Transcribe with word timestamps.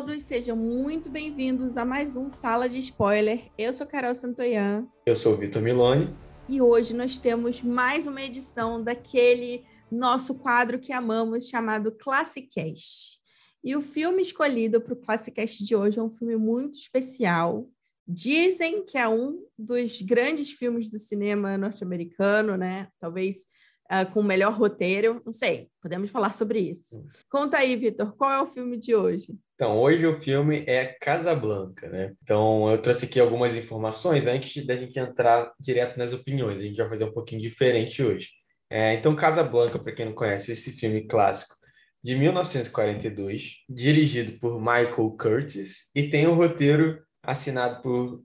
todos, 0.00 0.22
sejam 0.22 0.56
muito 0.56 1.10
bem-vindos 1.10 1.76
a 1.76 1.84
mais 1.84 2.16
um 2.16 2.30
Sala 2.30 2.70
de 2.70 2.78
Spoiler. 2.78 3.50
Eu 3.58 3.70
sou 3.70 3.86
Carol 3.86 4.14
Santoyan. 4.14 4.88
Eu 5.04 5.14
sou 5.14 5.34
o 5.34 5.36
Vitor 5.36 5.60
Milone. 5.60 6.08
E 6.48 6.58
hoje 6.58 6.94
nós 6.94 7.18
temos 7.18 7.60
mais 7.60 8.06
uma 8.06 8.22
edição 8.22 8.82
daquele 8.82 9.62
nosso 9.92 10.38
quadro 10.38 10.78
que 10.78 10.90
amamos 10.90 11.50
chamado 11.50 11.92
Classicast. 11.92 13.20
E 13.62 13.76
o 13.76 13.82
filme 13.82 14.22
escolhido 14.22 14.80
para 14.80 14.94
o 14.94 14.96
Classicast 14.96 15.62
de 15.62 15.76
hoje 15.76 15.98
é 15.98 16.02
um 16.02 16.10
filme 16.10 16.34
muito 16.34 16.78
especial. 16.78 17.68
Dizem 18.08 18.86
que 18.86 18.96
é 18.96 19.06
um 19.06 19.44
dos 19.58 20.00
grandes 20.00 20.50
filmes 20.50 20.88
do 20.88 20.98
cinema 20.98 21.58
norte-americano, 21.58 22.56
né? 22.56 22.88
Talvez 22.98 23.44
uh, 23.90 24.10
com 24.12 24.20
o 24.20 24.24
melhor 24.24 24.52
roteiro. 24.52 25.20
Não 25.24 25.32
sei, 25.32 25.68
podemos 25.82 26.10
falar 26.10 26.32
sobre 26.32 26.60
isso. 26.60 27.04
Conta 27.28 27.58
aí, 27.58 27.74
Vitor, 27.76 28.14
qual 28.16 28.30
é 28.30 28.40
o 28.40 28.46
filme 28.46 28.76
de 28.76 28.94
hoje? 28.94 29.36
Então, 29.54 29.78
hoje 29.78 30.06
o 30.06 30.18
filme 30.18 30.64
é 30.66 30.96
Casablanca, 31.00 31.88
né? 31.88 32.14
Então, 32.22 32.70
eu 32.70 32.80
trouxe 32.80 33.06
aqui 33.06 33.18
algumas 33.18 33.54
informações 33.54 34.26
antes 34.26 34.64
da 34.64 34.76
gente 34.76 34.98
entrar 34.98 35.52
direto 35.58 35.98
nas 35.98 36.12
opiniões. 36.12 36.60
A 36.60 36.62
gente 36.62 36.76
vai 36.76 36.88
fazer 36.88 37.04
um 37.04 37.12
pouquinho 37.12 37.42
diferente 37.42 38.02
hoje. 38.02 38.30
É, 38.70 38.94
então, 38.94 39.16
Casablanca, 39.16 39.78
para 39.78 39.92
quem 39.92 40.06
não 40.06 40.14
conhece, 40.14 40.52
esse 40.52 40.72
filme 40.72 41.06
clássico 41.06 41.56
de 42.02 42.16
1942, 42.16 43.56
dirigido 43.68 44.38
por 44.38 44.58
Michael 44.58 45.16
Curtis, 45.18 45.90
e 45.94 46.08
tem 46.08 46.26
o 46.26 46.30
um 46.30 46.34
roteiro 46.36 47.02
assinado 47.22 47.82
por 47.82 48.22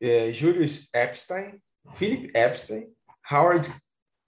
é, 0.00 0.32
Julius 0.32 0.88
Epstein, 0.94 1.60
Philip 1.94 2.30
Epstein, 2.34 2.88
Howard 3.30 3.68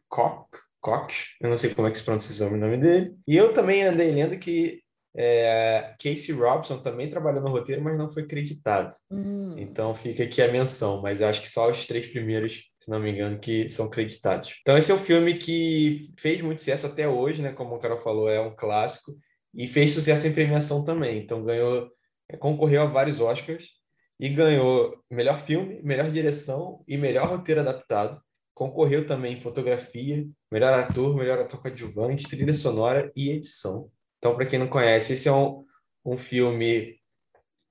Koch, 0.08 0.48
Koch, 0.80 1.36
eu 1.40 1.50
não 1.50 1.56
sei 1.56 1.74
como 1.74 1.88
é 1.88 1.90
que 1.90 1.98
se 1.98 2.04
pronuncia 2.04 2.46
o 2.46 2.56
nome 2.56 2.78
dele. 2.78 3.14
E 3.26 3.36
eu 3.36 3.52
também 3.52 3.82
andei 3.82 4.10
lendo 4.12 4.38
que 4.38 4.80
é, 5.16 5.92
Casey 6.00 6.34
Robson 6.34 6.78
também 6.78 7.10
trabalhou 7.10 7.42
no 7.42 7.50
roteiro, 7.50 7.82
mas 7.82 7.98
não 7.98 8.12
foi 8.12 8.22
acreditado. 8.22 8.94
Hum. 9.10 9.54
Então 9.58 9.94
fica 9.94 10.22
aqui 10.22 10.40
a 10.40 10.50
menção, 10.50 11.02
mas 11.02 11.20
acho 11.20 11.42
que 11.42 11.48
só 11.48 11.70
os 11.70 11.86
três 11.86 12.06
primeiros, 12.06 12.70
se 12.78 12.90
não 12.90 13.00
me 13.00 13.10
engano, 13.10 13.38
que 13.38 13.68
são 13.68 13.86
acreditados. 13.86 14.54
Então 14.60 14.78
esse 14.78 14.90
é 14.90 14.94
um 14.94 14.98
filme 14.98 15.34
que 15.34 16.12
fez 16.18 16.40
muito 16.42 16.60
sucesso 16.60 16.86
até 16.86 17.08
hoje, 17.08 17.42
né? 17.42 17.52
Como 17.52 17.74
o 17.74 17.78
Carol 17.78 17.98
falou, 17.98 18.28
é 18.28 18.40
um 18.40 18.54
clássico 18.54 19.12
e 19.54 19.66
fez 19.66 19.92
sucesso 19.92 20.26
em 20.26 20.32
premiação 20.32 20.84
também. 20.84 21.18
Então 21.18 21.44
ganhou, 21.44 21.90
é, 22.28 22.36
concorreu 22.36 22.82
a 22.82 22.86
vários 22.86 23.20
Oscars 23.20 23.80
e 24.18 24.28
ganhou 24.28 24.94
melhor 25.10 25.40
filme, 25.40 25.80
melhor 25.82 26.10
direção 26.10 26.84
e 26.86 26.96
melhor 26.96 27.28
roteiro 27.28 27.60
adaptado. 27.60 28.16
Concorreu 28.60 29.06
também 29.06 29.32
em 29.32 29.40
fotografia, 29.40 30.28
melhor 30.52 30.78
ator, 30.78 31.16
melhor 31.16 31.38
ator 31.38 31.62
coadjuvante, 31.62 32.28
trilha 32.28 32.52
sonora 32.52 33.10
e 33.16 33.30
edição. 33.30 33.90
Então, 34.18 34.36
para 34.36 34.44
quem 34.44 34.58
não 34.58 34.68
conhece, 34.68 35.14
esse 35.14 35.30
é 35.30 35.32
um, 35.32 35.64
um 36.04 36.18
filme 36.18 37.00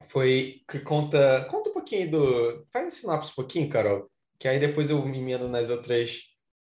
foi 0.07 0.63
que 0.67 0.79
conta 0.79 1.45
conta 1.47 1.69
um 1.69 1.73
pouquinho 1.73 2.09
do 2.09 2.65
faz 2.73 2.87
a 2.87 2.89
sinopse 2.89 3.31
um 3.33 3.35
pouquinho, 3.35 3.69
Carol, 3.69 4.09
que 4.39 4.47
aí 4.47 4.59
depois 4.59 4.89
eu 4.89 5.05
me 5.05 5.19
emendo 5.19 5.47
nas 5.47 5.69
outras 5.69 6.23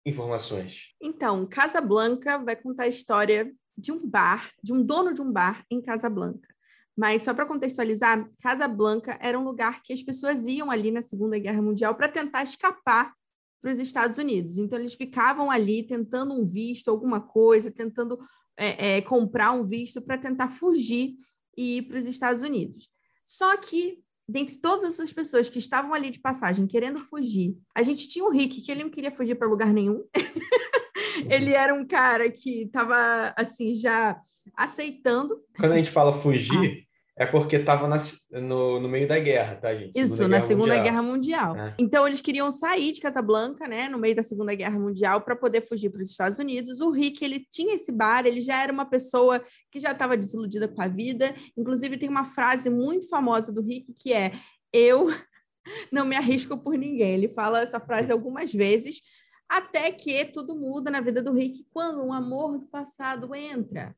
informações. 0.06 0.94
Então, 1.02 1.48
Casablanca 1.48 2.38
vai 2.38 2.56
contar 2.56 2.84
a 2.84 2.90
história 2.90 3.52
de 3.76 3.92
um 3.92 4.08
bar, 4.08 4.52
de 4.64 4.72
um 4.72 4.84
dono 4.84 5.16
de 5.16 5.22
um 5.24 5.32
bar 5.32 5.66
em 5.68 5.82
Casablanca. 5.82 6.48
Mas 6.96 7.24
só 7.24 7.34
para 7.34 7.48
contextualizar, 7.48 8.30
Casablanca 8.40 9.18
era 9.20 9.40
um 9.40 9.44
lugar 9.44 9.82
que 9.82 9.92
as 9.92 10.04
pessoas 10.04 10.46
iam 10.46 10.70
ali 10.70 10.92
na 10.92 11.02
Segunda 11.02 11.40
Guerra 11.40 11.64
Mundial 11.64 11.96
para 11.96 12.08
tentar 12.08 12.44
escapar 12.44 13.16
para 13.62 13.72
os 13.72 13.80
Estados 13.80 14.18
Unidos. 14.18 14.58
Então, 14.58 14.80
eles 14.80 14.94
ficavam 14.94 15.52
ali 15.52 15.84
tentando 15.84 16.34
um 16.34 16.46
visto, 16.46 16.90
alguma 16.90 17.20
coisa, 17.20 17.72
tentando 17.72 18.20
é, 18.58 18.98
é, 18.98 19.02
comprar 19.02 19.52
um 19.52 19.64
visto 19.64 20.02
para 20.02 20.18
tentar 20.18 20.50
fugir 20.50 21.16
e 21.56 21.78
ir 21.78 21.82
para 21.84 21.98
os 21.98 22.08
Estados 22.08 22.42
Unidos. 22.42 22.90
Só 23.24 23.56
que, 23.58 24.00
dentre 24.28 24.58
todas 24.58 24.84
essas 24.84 25.14
pessoas 25.14 25.48
que 25.48 25.60
estavam 25.60 25.94
ali 25.94 26.10
de 26.10 26.20
passagem, 26.20 26.68
querendo 26.68 27.00
fugir, 27.00 27.56
a 27.76 27.84
gente 27.84 28.08
tinha 28.08 28.26
o 28.26 28.32
Rick, 28.32 28.62
que 28.62 28.72
ele 28.72 28.84
não 28.84 28.90
queria 28.90 29.16
fugir 29.16 29.36
para 29.36 29.48
lugar 29.48 29.72
nenhum. 29.72 30.04
ele 31.30 31.52
era 31.52 31.74
um 31.74 31.86
cara 31.86 32.30
que 32.32 32.64
estava, 32.64 33.34
assim, 33.38 33.76
já 33.76 34.20
aceitando. 34.58 35.40
Quando 35.58 35.74
a 35.74 35.78
gente 35.78 35.92
fala 35.92 36.12
fugir, 36.12 36.86
ah 36.88 36.91
é 37.22 37.26
porque 37.28 37.58
estava 37.58 37.88
no, 38.32 38.80
no 38.80 38.90
meio 38.90 39.08
da 39.08 39.20
guerra, 39.20 39.56
tá, 39.56 39.76
gente? 39.76 39.94
Segunda 39.94 40.08
Isso, 40.08 40.18
Guerra 40.18 40.30
na 40.30 40.42
Segunda 40.42 40.68
Mundial. 40.76 40.84
Guerra 40.84 41.02
Mundial. 41.04 41.56
É. 41.56 41.76
Então, 41.78 42.08
eles 42.08 42.20
queriam 42.20 42.52
sair 42.52 42.92
de 42.92 43.00
Casablanca, 43.00 43.68
né, 43.68 43.88
no 43.88 44.00
meio 44.00 44.16
da 44.16 44.24
Segunda 44.24 44.56
Guerra 44.56 44.80
Mundial, 44.80 45.22
para 45.22 45.36
poder 45.36 45.62
fugir 45.68 45.92
para 45.92 46.02
os 46.02 46.10
Estados 46.10 46.40
Unidos. 46.40 46.82
O 46.82 46.90
Rick, 46.90 47.24
ele 47.24 47.46
tinha 47.48 47.76
esse 47.76 47.92
bar, 47.92 48.26
ele 48.26 48.42
já 48.42 48.64
era 48.64 48.74
uma 48.74 48.88
pessoa 48.88 49.40
que 49.70 49.80
já 49.80 49.92
estava 49.92 50.18
desiludida 50.18 50.68
com 50.68 50.82
a 50.82 50.88
vida. 50.88 51.36
Inclusive, 51.56 51.96
tem 51.96 52.10
uma 52.10 52.26
frase 52.26 52.72
muito 52.72 53.08
famosa 53.08 53.52
do 53.52 53.62
Rick 53.62 53.94
que 53.94 54.12
é: 54.12 54.32
Eu 54.74 55.06
não 55.94 56.08
me 56.08 56.16
arrisco 56.16 56.58
por 56.58 56.76
ninguém. 56.76 57.14
Ele 57.14 57.30
fala 57.30 57.62
essa 57.62 57.80
frase 57.80 58.12
algumas 58.12 58.52
vezes, 58.52 59.00
até 59.48 59.92
que 59.92 60.26
tudo 60.26 60.56
muda 60.56 60.90
na 60.90 61.02
vida 61.02 61.22
do 61.22 61.34
Rick 61.34 61.68
quando 61.72 62.04
um 62.04 62.12
amor 62.12 62.58
do 62.58 62.66
passado 62.66 63.36
entra 63.36 63.96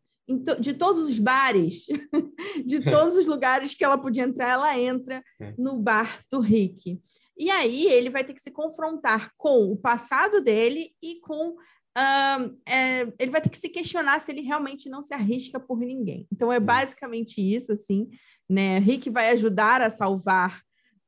de 0.60 0.74
todos 0.74 1.02
os 1.02 1.20
bares, 1.20 1.86
de 2.66 2.80
todos 2.80 3.16
os 3.16 3.26
lugares 3.26 3.74
que 3.74 3.84
ela 3.84 3.98
podia 3.98 4.24
entrar, 4.24 4.52
ela 4.52 4.80
entra 4.80 5.24
é. 5.42 5.54
no 5.58 5.80
bar 5.80 6.22
do 6.32 6.40
Rick. 6.40 7.02
E 7.38 7.50
aí 7.50 7.88
ele 7.88 8.10
vai 8.10 8.24
ter 8.24 8.34
que 8.34 8.42
se 8.42 8.52
confrontar 8.52 9.32
com 9.38 9.72
o 9.72 9.78
passado 9.78 10.42
dele 10.42 10.92
e 11.02 11.20
com. 11.20 11.56
Um, 11.96 12.58
é, 12.68 13.02
ele 13.20 13.30
vai 13.30 13.40
ter 13.40 13.50
que 13.50 13.58
se 13.58 13.70
questionar 13.70 14.20
se 14.20 14.32
ele 14.32 14.42
realmente 14.42 14.90
não 14.90 15.04
se 15.04 15.14
arrisca 15.14 15.60
por 15.60 15.80
ninguém. 15.80 16.28
Então 16.32 16.52
é 16.52 16.60
basicamente 16.60 17.40
isso, 17.40 17.72
assim, 17.72 18.10
né? 18.50 18.80
Rick 18.80 19.10
vai 19.12 19.30
ajudar 19.30 19.80
a 19.82 19.92
salvar 19.92 20.62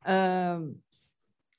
um, 0.08 0.76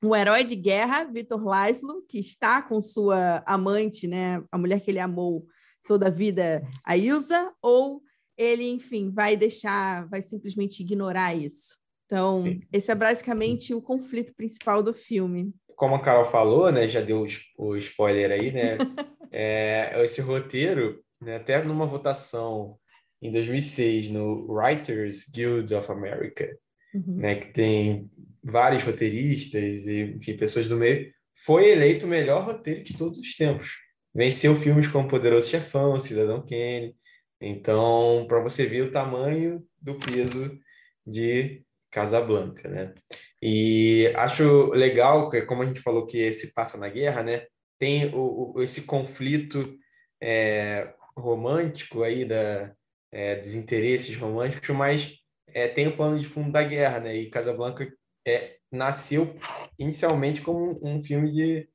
o 0.09 0.15
herói 0.15 0.45
de 0.45 0.55
guerra, 0.55 1.05
Vitor 1.05 1.45
Laszlo, 1.45 2.05
que 2.09 2.19
está 2.19 2.63
com 2.63 2.81
sua 2.81 3.43
amante, 3.47 4.07
né? 4.07 4.43
A 4.53 4.59
mulher 4.59 4.81
que 4.81 4.91
ele 4.91 5.01
amou 5.01 5.47
toda 5.87 6.09
a 6.09 6.11
vida 6.11 6.67
a 6.85 6.97
Ilza, 6.97 7.53
ou 7.63 8.03
ele, 8.37 8.69
enfim, 8.69 9.11
vai 9.11 9.37
deixar, 9.37 10.07
vai 10.09 10.21
simplesmente 10.21 10.81
ignorar 10.81 11.35
isso. 11.35 11.77
Então, 12.05 12.45
Sim. 12.45 12.61
esse 12.73 12.91
é 12.91 12.95
basicamente 12.95 13.75
o 13.75 13.83
conflito 13.83 14.35
principal 14.37 14.83
do 14.83 14.95
filme. 14.95 15.53
Como 15.75 15.95
a 15.95 16.01
Carol 16.01 16.25
falou, 16.25 16.71
né, 16.71 16.87
já 16.87 17.01
deu 17.01 17.27
o 17.59 17.77
spoiler 17.77 18.31
aí, 18.31 18.53
né? 18.53 18.77
é, 19.33 19.93
esse 20.05 20.21
roteiro, 20.21 21.03
né, 21.21 21.37
até 21.37 21.63
numa 21.63 21.87
votação 21.87 22.79
em 23.21 23.31
2006 23.31 24.11
no 24.11 24.47
Writers 24.53 25.27
Guild 25.29 25.75
of 25.75 25.91
America, 25.91 26.57
uhum. 26.95 27.17
né, 27.17 27.35
que 27.37 27.53
tem 27.53 28.09
vários 28.43 28.85
roteiristas 28.85 29.87
e 29.87 30.15
enfim, 30.17 30.37
pessoas 30.37 30.69
do 30.69 30.77
meio, 30.77 31.11
foi 31.45 31.71
eleito 31.71 32.07
o 32.07 32.09
melhor 32.09 32.45
roteiro 32.45 32.85
de 32.85 32.97
todos 32.97 33.19
os 33.19 33.37
tempos 33.37 33.86
venceu 34.17 34.57
filmes 34.57 34.89
como 34.89 35.09
Poderoso 35.09 35.51
Chefão, 35.51 36.01
Cidadão 36.01 36.41
Kane. 36.41 36.97
Então, 37.39 38.25
para 38.27 38.41
você 38.41 38.65
ver 38.67 38.83
o 38.83 38.91
tamanho 38.91 39.63
do 39.81 39.95
peso 39.99 40.59
de 41.07 41.63
Casablanca, 41.91 42.67
né? 42.69 42.95
E 43.43 44.11
acho 44.17 44.71
legal, 44.71 45.31
como 45.47 45.63
a 45.63 45.67
gente 45.67 45.83
falou 45.83 46.07
que 46.07 46.33
se 46.33 46.55
passa 46.55 46.79
na 46.79 46.89
guerra, 46.89 47.23
né? 47.23 47.47
Tem 47.79 48.07
o, 48.15 48.55
o 48.57 48.63
esse 48.63 48.83
conflito 48.83 49.77
é, 50.21 50.95
romântico 51.17 52.03
aí 52.03 52.25
da 52.25 52.75
é, 53.13 53.37
desinteresses 53.37 54.17
românticos, 54.17 54.75
mas 54.75 55.13
é, 55.49 55.69
tem 55.69 55.89
o 55.89 55.97
plano 55.97 56.19
de 56.19 56.27
fundo 56.27 56.51
da 56.51 56.65
guerra, 56.65 57.01
né? 57.01 57.15
E 57.15 57.31
Casablanca 57.31 57.87
é, 58.27 58.57
nasceu 58.73 59.37
inicialmente 59.79 60.41
como 60.41 60.81
um, 60.83 60.97
um 60.97 61.05
filme 61.05 61.31
de 61.31 61.69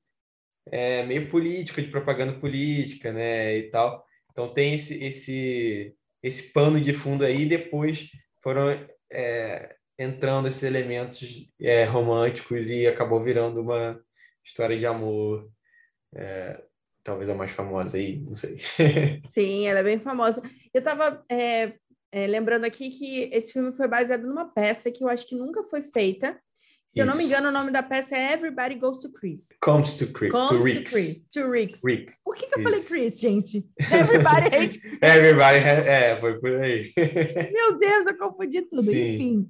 é, 0.67 1.03
meio 1.03 1.27
político, 1.27 1.81
de 1.81 1.89
propaganda 1.89 2.33
política, 2.33 3.11
né, 3.11 3.57
e 3.57 3.69
tal. 3.69 4.05
Então 4.31 4.53
tem 4.53 4.75
esse, 4.75 5.03
esse, 5.03 5.95
esse 6.21 6.51
pano 6.53 6.79
de 6.79 6.93
fundo 6.93 7.25
aí, 7.25 7.41
e 7.41 7.49
depois 7.49 8.09
foram 8.41 8.69
é, 9.11 9.75
entrando 9.97 10.47
esses 10.47 10.63
elementos 10.63 11.49
é, 11.59 11.83
românticos 11.85 12.69
e 12.69 12.87
acabou 12.87 13.23
virando 13.23 13.61
uma 13.61 13.99
história 14.43 14.77
de 14.77 14.85
amor, 14.85 15.49
é, 16.15 16.61
talvez 17.03 17.29
a 17.29 17.35
mais 17.35 17.51
famosa 17.51 17.97
aí, 17.97 18.19
não 18.19 18.35
sei. 18.35 18.57
Sim, 19.31 19.67
ela 19.67 19.79
é 19.79 19.83
bem 19.83 19.99
famosa. 19.99 20.41
Eu 20.73 20.79
estava 20.79 21.23
é, 21.29 21.73
é, 22.11 22.27
lembrando 22.27 22.65
aqui 22.65 22.89
que 22.89 23.29
esse 23.31 23.53
filme 23.53 23.71
foi 23.71 23.87
baseado 23.87 24.23
numa 24.23 24.45
peça 24.45 24.91
que 24.91 25.03
eu 25.03 25.09
acho 25.09 25.27
que 25.27 25.35
nunca 25.35 25.63
foi 25.63 25.81
feita, 25.81 26.39
se 26.91 26.99
Isso. 26.99 27.03
eu 27.03 27.05
não 27.05 27.15
me 27.15 27.23
engano, 27.23 27.47
o 27.47 27.51
nome 27.53 27.71
da 27.71 27.81
peça 27.81 28.17
é 28.17 28.33
Everybody 28.33 28.75
Goes 28.75 28.97
to 28.97 29.09
Chris. 29.09 29.47
Comes 29.61 29.95
to 29.95 30.07
Chris. 30.11 30.29
Comes 30.29 30.49
to, 30.49 30.61
Ricks. 30.61 30.91
Chris. 30.91 31.29
To 31.31 31.49
Ricks. 31.49 31.81
Ricks. 31.81 32.17
Por 32.21 32.35
que, 32.35 32.47
que 32.47 32.59
eu 32.59 32.61
falei 32.61 32.81
Chris, 32.83 33.17
gente? 33.17 33.65
Everybody 33.79 34.53
hates 34.53 34.77
Everybody, 35.01 35.57
é, 35.57 36.19
foi 36.19 36.37
por 36.37 36.51
aí. 36.59 36.91
Meu 37.53 37.79
Deus, 37.79 38.07
eu 38.07 38.17
confundi 38.17 38.63
tudo. 38.63 38.81
Sim. 38.81 39.15
Enfim, 39.15 39.49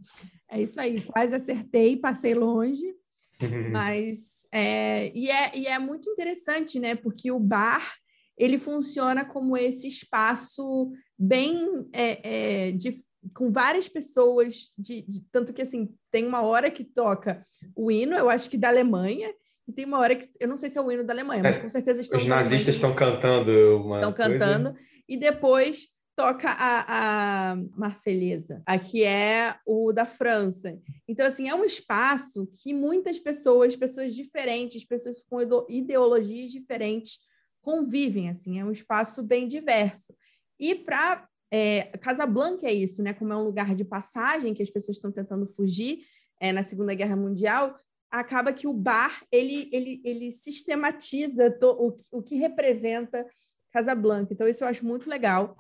é 0.52 0.62
isso 0.62 0.80
aí. 0.80 1.02
Quase 1.02 1.34
acertei, 1.34 1.98
passei 1.98 2.36
longe. 2.36 2.94
mas, 3.72 4.20
é, 4.52 5.12
e, 5.18 5.32
é, 5.32 5.52
e 5.56 5.66
é 5.66 5.80
muito 5.80 6.12
interessante, 6.12 6.80
né? 6.80 6.94
Porque 6.94 7.32
o 7.32 7.40
bar, 7.40 7.96
ele 8.38 8.60
funciona 8.60 9.26
como 9.26 9.58
esse 9.58 9.88
espaço 9.88 10.92
bem 11.18 11.90
é, 11.92 12.68
é, 12.68 12.72
de 12.72 13.02
com 13.34 13.52
várias 13.52 13.88
pessoas, 13.88 14.74
de, 14.78 15.02
de, 15.04 15.22
tanto 15.32 15.54
que 15.54 15.62
assim, 15.62 15.94
tem 16.12 16.26
uma 16.26 16.42
hora 16.42 16.72
que 16.72 16.84
toca 16.84 17.46
o 17.76 17.92
hino, 17.92 18.16
eu 18.16 18.30
acho 18.30 18.50
que 18.50 18.58
da 18.58 18.70
Alemanha, 18.70 19.34
e 19.68 19.72
tem 19.72 19.86
uma 19.86 20.00
hora 20.00 20.16
que 20.16 20.30
eu 20.40 20.48
não 20.48 20.58
sei 20.58 20.70
se 20.70 20.78
é 20.78 20.82
o 20.82 20.92
hino 20.92 21.04
da 21.04 21.14
Alemanha, 21.14 21.44
mas 21.44 21.58
é, 21.58 21.60
com 21.60 21.70
certeza 21.70 22.02
estão 22.02 22.20
Os 22.20 22.26
nazistas 22.26 22.76
estão 22.76 22.94
cantando 22.96 23.78
uma 23.78 23.98
Estão 23.98 24.14
cantando 24.14 24.76
e 25.08 25.18
depois 25.18 25.90
toca 26.16 26.50
a, 26.50 27.52
a 27.52 27.56
Marselhesa, 27.76 28.62
aqui 28.66 29.04
é 29.04 29.56
o 29.66 29.92
da 29.92 30.06
França. 30.06 30.78
Então, 31.08 31.26
assim, 31.26 31.48
é 31.48 31.56
um 31.56 31.64
espaço 31.64 32.48
que 32.54 32.74
muitas 32.74 33.18
pessoas, 33.18 33.76
pessoas 33.76 34.14
diferentes, 34.14 34.86
pessoas 34.86 35.24
com 35.24 35.40
ideologias 35.70 36.52
diferentes, 36.52 37.20
convivem, 37.62 38.30
assim, 38.30 38.60
é 38.60 38.66
um 38.66 38.72
espaço 38.72 39.24
bem 39.24 39.48
diverso. 39.48 40.14
E 40.60 40.76
para 40.76 41.28
é, 41.52 41.84
Casablanca 41.98 42.66
é 42.66 42.74
isso, 42.74 43.04
né? 43.04 43.14
Como 43.14 43.34
é 43.34 43.36
um 43.36 43.44
lugar 43.44 43.76
de 43.76 43.84
passagem 43.84 44.54
que 44.54 44.64
as 44.64 44.70
pessoas 44.70 44.98
estão 44.98 45.12
tentando 45.12 45.46
fugir 45.46 46.00
é, 46.40 46.52
na 46.52 46.64
Segunda 46.64 46.94
Guerra 46.94 47.16
Mundial, 47.16 47.78
acaba 48.10 48.54
que 48.54 48.68
o 48.68 48.74
bar 48.74 49.24
ele, 49.32 49.70
ele, 49.72 50.02
ele 50.04 50.32
sistematiza 50.32 51.52
to, 51.52 51.68
o, 51.68 52.20
o 52.20 52.24
que 52.24 52.36
representa 52.36 53.26
Casablanca. 53.72 54.34
Então, 54.34 54.48
isso 54.48 54.64
eu 54.64 54.68
acho 54.68 54.86
muito 54.86 55.10
legal. 55.10 55.58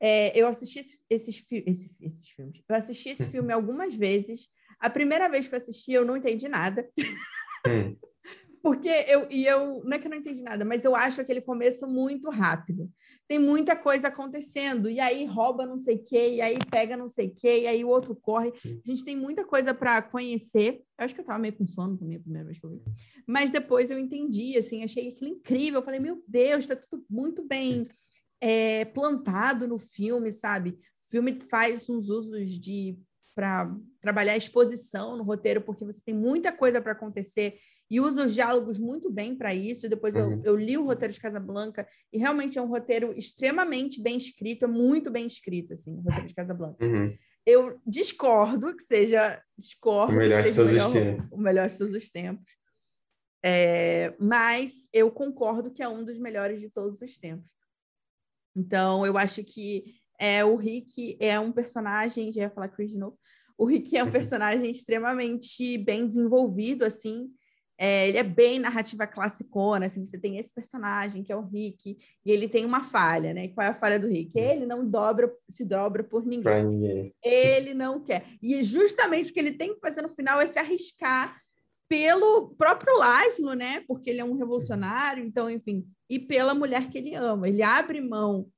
É, 0.00 0.38
eu 0.38 0.46
assisti 0.46 0.80
esse, 0.80 0.98
esses, 1.08 1.46
esse, 1.50 2.04
esses 2.04 2.28
filmes. 2.28 2.62
Eu 2.68 2.76
assisti 2.76 3.10
esse 3.10 3.28
filme 3.28 3.52
algumas 3.52 3.94
vezes. 3.94 4.48
A 4.78 4.90
primeira 4.90 5.28
vez 5.28 5.46
que 5.46 5.54
eu 5.54 5.58
assisti, 5.58 5.92
eu 5.92 6.04
não 6.04 6.16
entendi 6.16 6.48
nada. 6.48 6.88
Hum. 7.66 7.96
Porque 8.66 8.88
eu, 8.88 9.28
e 9.30 9.46
eu, 9.46 9.80
não 9.84 9.92
é 9.92 9.98
que 10.00 10.08
eu 10.08 10.10
não 10.10 10.18
entendi 10.18 10.42
nada, 10.42 10.64
mas 10.64 10.84
eu 10.84 10.96
acho 10.96 11.20
aquele 11.20 11.40
começo 11.40 11.86
muito 11.86 12.28
rápido. 12.30 12.90
Tem 13.28 13.38
muita 13.38 13.76
coisa 13.76 14.08
acontecendo, 14.08 14.90
e 14.90 14.98
aí 14.98 15.24
rouba 15.24 15.64
não 15.64 15.78
sei 15.78 15.94
o 15.94 16.02
quê, 16.02 16.30
e 16.30 16.40
aí 16.40 16.58
pega 16.68 16.96
não 16.96 17.08
sei 17.08 17.28
o 17.28 17.34
quê, 17.36 17.60
e 17.60 17.66
aí 17.68 17.84
o 17.84 17.88
outro 17.88 18.16
corre. 18.16 18.52
A 18.64 18.80
gente 18.84 19.04
tem 19.04 19.14
muita 19.14 19.44
coisa 19.44 19.72
para 19.72 20.02
conhecer. 20.02 20.82
Eu 20.98 21.04
acho 21.04 21.14
que 21.14 21.20
eu 21.20 21.22
estava 21.22 21.38
meio 21.38 21.56
com 21.56 21.64
sono 21.64 21.96
também 21.96 22.16
a 22.16 22.20
primeira 22.20 22.44
vez 22.44 22.58
que 22.58 22.66
eu 22.66 22.70
vi. 22.70 22.82
Mas 23.24 23.50
depois 23.50 23.88
eu 23.88 24.00
entendi, 24.00 24.58
assim, 24.58 24.82
achei 24.82 25.10
aquilo 25.10 25.30
incrível. 25.30 25.78
Eu 25.78 25.84
falei, 25.84 26.00
meu 26.00 26.20
Deus, 26.26 26.64
está 26.64 26.74
tudo 26.74 27.04
muito 27.08 27.46
bem 27.46 27.84
é, 28.40 28.84
plantado 28.86 29.68
no 29.68 29.78
filme, 29.78 30.32
sabe? 30.32 30.70
O 30.70 31.10
filme 31.12 31.38
faz 31.48 31.88
uns 31.88 32.08
usos 32.08 32.50
de 32.50 32.98
para 33.32 33.70
trabalhar 34.00 34.32
a 34.32 34.38
exposição 34.38 35.14
no 35.14 35.22
roteiro, 35.22 35.60
porque 35.60 35.84
você 35.84 36.00
tem 36.02 36.14
muita 36.14 36.50
coisa 36.50 36.80
para 36.80 36.92
acontecer 36.92 37.58
e 37.90 38.00
usa 38.00 38.26
os 38.26 38.34
diálogos 38.34 38.78
muito 38.78 39.10
bem 39.10 39.34
para 39.36 39.54
isso. 39.54 39.88
Depois 39.88 40.14
uhum. 40.14 40.42
eu, 40.44 40.52
eu, 40.52 40.56
li 40.56 40.76
o 40.76 40.84
roteiro 40.84 41.12
de 41.12 41.20
Casablanca 41.20 41.86
e 42.12 42.18
realmente 42.18 42.58
é 42.58 42.62
um 42.62 42.68
roteiro 42.68 43.16
extremamente 43.16 44.02
bem 44.02 44.16
escrito, 44.16 44.64
é 44.64 44.68
muito 44.68 45.10
bem 45.10 45.26
escrito, 45.26 45.72
assim, 45.72 45.92
o 45.94 46.00
roteiro 46.00 46.26
de 46.26 46.34
Casablanca. 46.34 46.84
Uhum. 46.84 47.16
Eu 47.44 47.80
discordo 47.86 48.76
que 48.76 48.82
seja 48.82 49.40
discordo 49.56 50.12
o 50.12 50.16
melhor 50.16 50.42
de 50.42 50.54
todos 50.54 50.72
os 50.72 50.92
tempos. 50.92 51.26
O 51.30 51.38
melhor 51.38 51.68
de 51.68 51.78
todos 51.78 51.94
os 51.94 52.10
tempos. 52.10 52.52
É, 53.44 54.16
mas 54.18 54.88
eu 54.92 55.10
concordo 55.12 55.70
que 55.70 55.80
é 55.82 55.88
um 55.88 56.04
dos 56.04 56.18
melhores 56.18 56.60
de 56.60 56.68
todos 56.68 57.00
os 57.00 57.16
tempos. 57.16 57.50
Então, 58.56 59.06
eu 59.06 59.16
acho 59.16 59.44
que 59.44 59.84
é, 60.18 60.44
o 60.44 60.56
Rick 60.56 61.16
é 61.20 61.38
um 61.38 61.52
personagem, 61.52 62.32
já 62.32 62.42
ia 62.42 62.50
falar 62.50 62.68
Chris 62.68 62.90
de 62.90 62.98
novo, 62.98 63.16
o 63.56 63.64
Rick 63.64 63.96
é 63.96 64.02
um 64.02 64.06
uhum. 64.06 64.12
personagem 64.12 64.70
extremamente 64.70 65.78
bem 65.78 66.08
desenvolvido, 66.08 66.84
assim, 66.84 67.30
é, 67.78 68.08
ele 68.08 68.18
é 68.18 68.22
bem 68.22 68.58
narrativa 68.58 69.06
classicona, 69.06 69.86
assim, 69.86 70.04
você 70.04 70.18
tem 70.18 70.38
esse 70.38 70.52
personagem 70.52 71.22
que 71.22 71.32
é 71.32 71.36
o 71.36 71.42
Rick, 71.42 71.98
e 72.24 72.30
ele 72.30 72.48
tem 72.48 72.64
uma 72.64 72.82
falha, 72.82 73.34
né? 73.34 73.48
Qual 73.48 73.66
é 73.66 73.70
a 73.70 73.74
falha 73.74 73.98
do 73.98 74.08
Rick? 74.08 74.32
Uhum. 74.34 74.44
Ele 74.44 74.66
não 74.66 74.88
dobra, 74.88 75.32
se 75.48 75.64
dobra 75.64 76.02
por 76.02 76.24
ninguém. 76.24 76.64
ninguém. 76.64 77.14
Ele 77.22 77.74
não 77.74 78.02
quer. 78.02 78.24
E 78.42 78.62
justamente 78.62 79.30
o 79.30 79.34
que 79.34 79.40
ele 79.40 79.52
tem 79.52 79.74
que 79.74 79.80
fazer 79.80 80.02
no 80.02 80.08
final 80.08 80.40
é 80.40 80.46
se 80.46 80.58
arriscar 80.58 81.38
pelo 81.88 82.48
próprio 82.56 82.96
Laszlo, 82.98 83.52
né? 83.52 83.84
Porque 83.86 84.10
ele 84.10 84.20
é 84.20 84.24
um 84.24 84.36
revolucionário, 84.36 85.24
então, 85.24 85.48
enfim, 85.50 85.86
e 86.08 86.18
pela 86.18 86.54
mulher 86.54 86.88
que 86.90 86.98
ele 86.98 87.14
ama. 87.14 87.48
Ele 87.48 87.62
abre 87.62 88.00
mão 88.00 88.48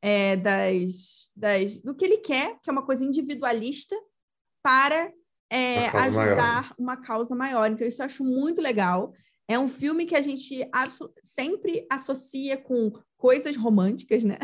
é, 0.00 0.36
das, 0.36 1.30
das, 1.34 1.78
do 1.80 1.94
que 1.94 2.04
ele 2.04 2.18
quer, 2.18 2.58
que 2.62 2.70
é 2.70 2.72
uma 2.72 2.86
coisa 2.86 3.04
individualista, 3.04 3.96
para 4.62 5.12
é, 5.50 5.86
ajudar 5.86 6.62
maior. 6.62 6.74
uma 6.78 6.96
causa 6.96 7.34
maior. 7.34 7.70
Então, 7.70 7.86
isso 7.86 8.02
eu 8.02 8.06
acho 8.06 8.24
muito 8.24 8.60
legal. 8.60 9.12
É 9.46 9.58
um 9.58 9.68
filme 9.68 10.04
que 10.04 10.14
a 10.14 10.22
gente 10.22 10.68
sempre 11.22 11.86
associa 11.90 12.56
com 12.56 12.92
coisas 13.16 13.56
românticas, 13.56 14.22
né? 14.22 14.38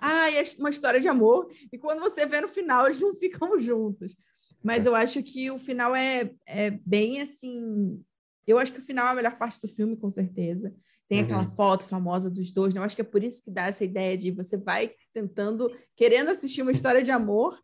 ah, 0.00 0.30
é 0.30 0.42
uma 0.58 0.70
história 0.70 1.00
de 1.00 1.08
amor. 1.08 1.50
E 1.72 1.78
quando 1.78 2.00
você 2.00 2.26
vê 2.26 2.40
no 2.40 2.48
final, 2.48 2.86
eles 2.86 3.00
não 3.00 3.14
ficam 3.14 3.58
juntos. 3.58 4.16
Mas 4.62 4.86
eu 4.86 4.94
acho 4.94 5.22
que 5.22 5.50
o 5.50 5.58
final 5.58 5.96
é, 5.96 6.30
é 6.46 6.70
bem 6.70 7.22
assim. 7.22 8.02
Eu 8.46 8.58
acho 8.58 8.72
que 8.72 8.78
o 8.78 8.84
final 8.84 9.06
é 9.06 9.10
a 9.10 9.14
melhor 9.14 9.36
parte 9.36 9.60
do 9.60 9.68
filme, 9.68 9.96
com 9.96 10.10
certeza. 10.10 10.74
Tem 11.08 11.20
uhum. 11.20 11.24
aquela 11.24 11.50
foto 11.50 11.84
famosa 11.84 12.30
dos 12.30 12.52
dois, 12.52 12.72
né? 12.72 12.80
Eu 12.80 12.84
acho 12.84 12.94
que 12.94 13.02
é 13.02 13.04
por 13.04 13.24
isso 13.24 13.42
que 13.42 13.50
dá 13.50 13.66
essa 13.66 13.84
ideia 13.84 14.16
de 14.16 14.30
você 14.30 14.56
vai 14.56 14.92
tentando, 15.12 15.68
querendo 15.96 16.30
assistir 16.30 16.62
uma 16.62 16.72
história 16.72 17.02
de 17.02 17.10
amor, 17.10 17.58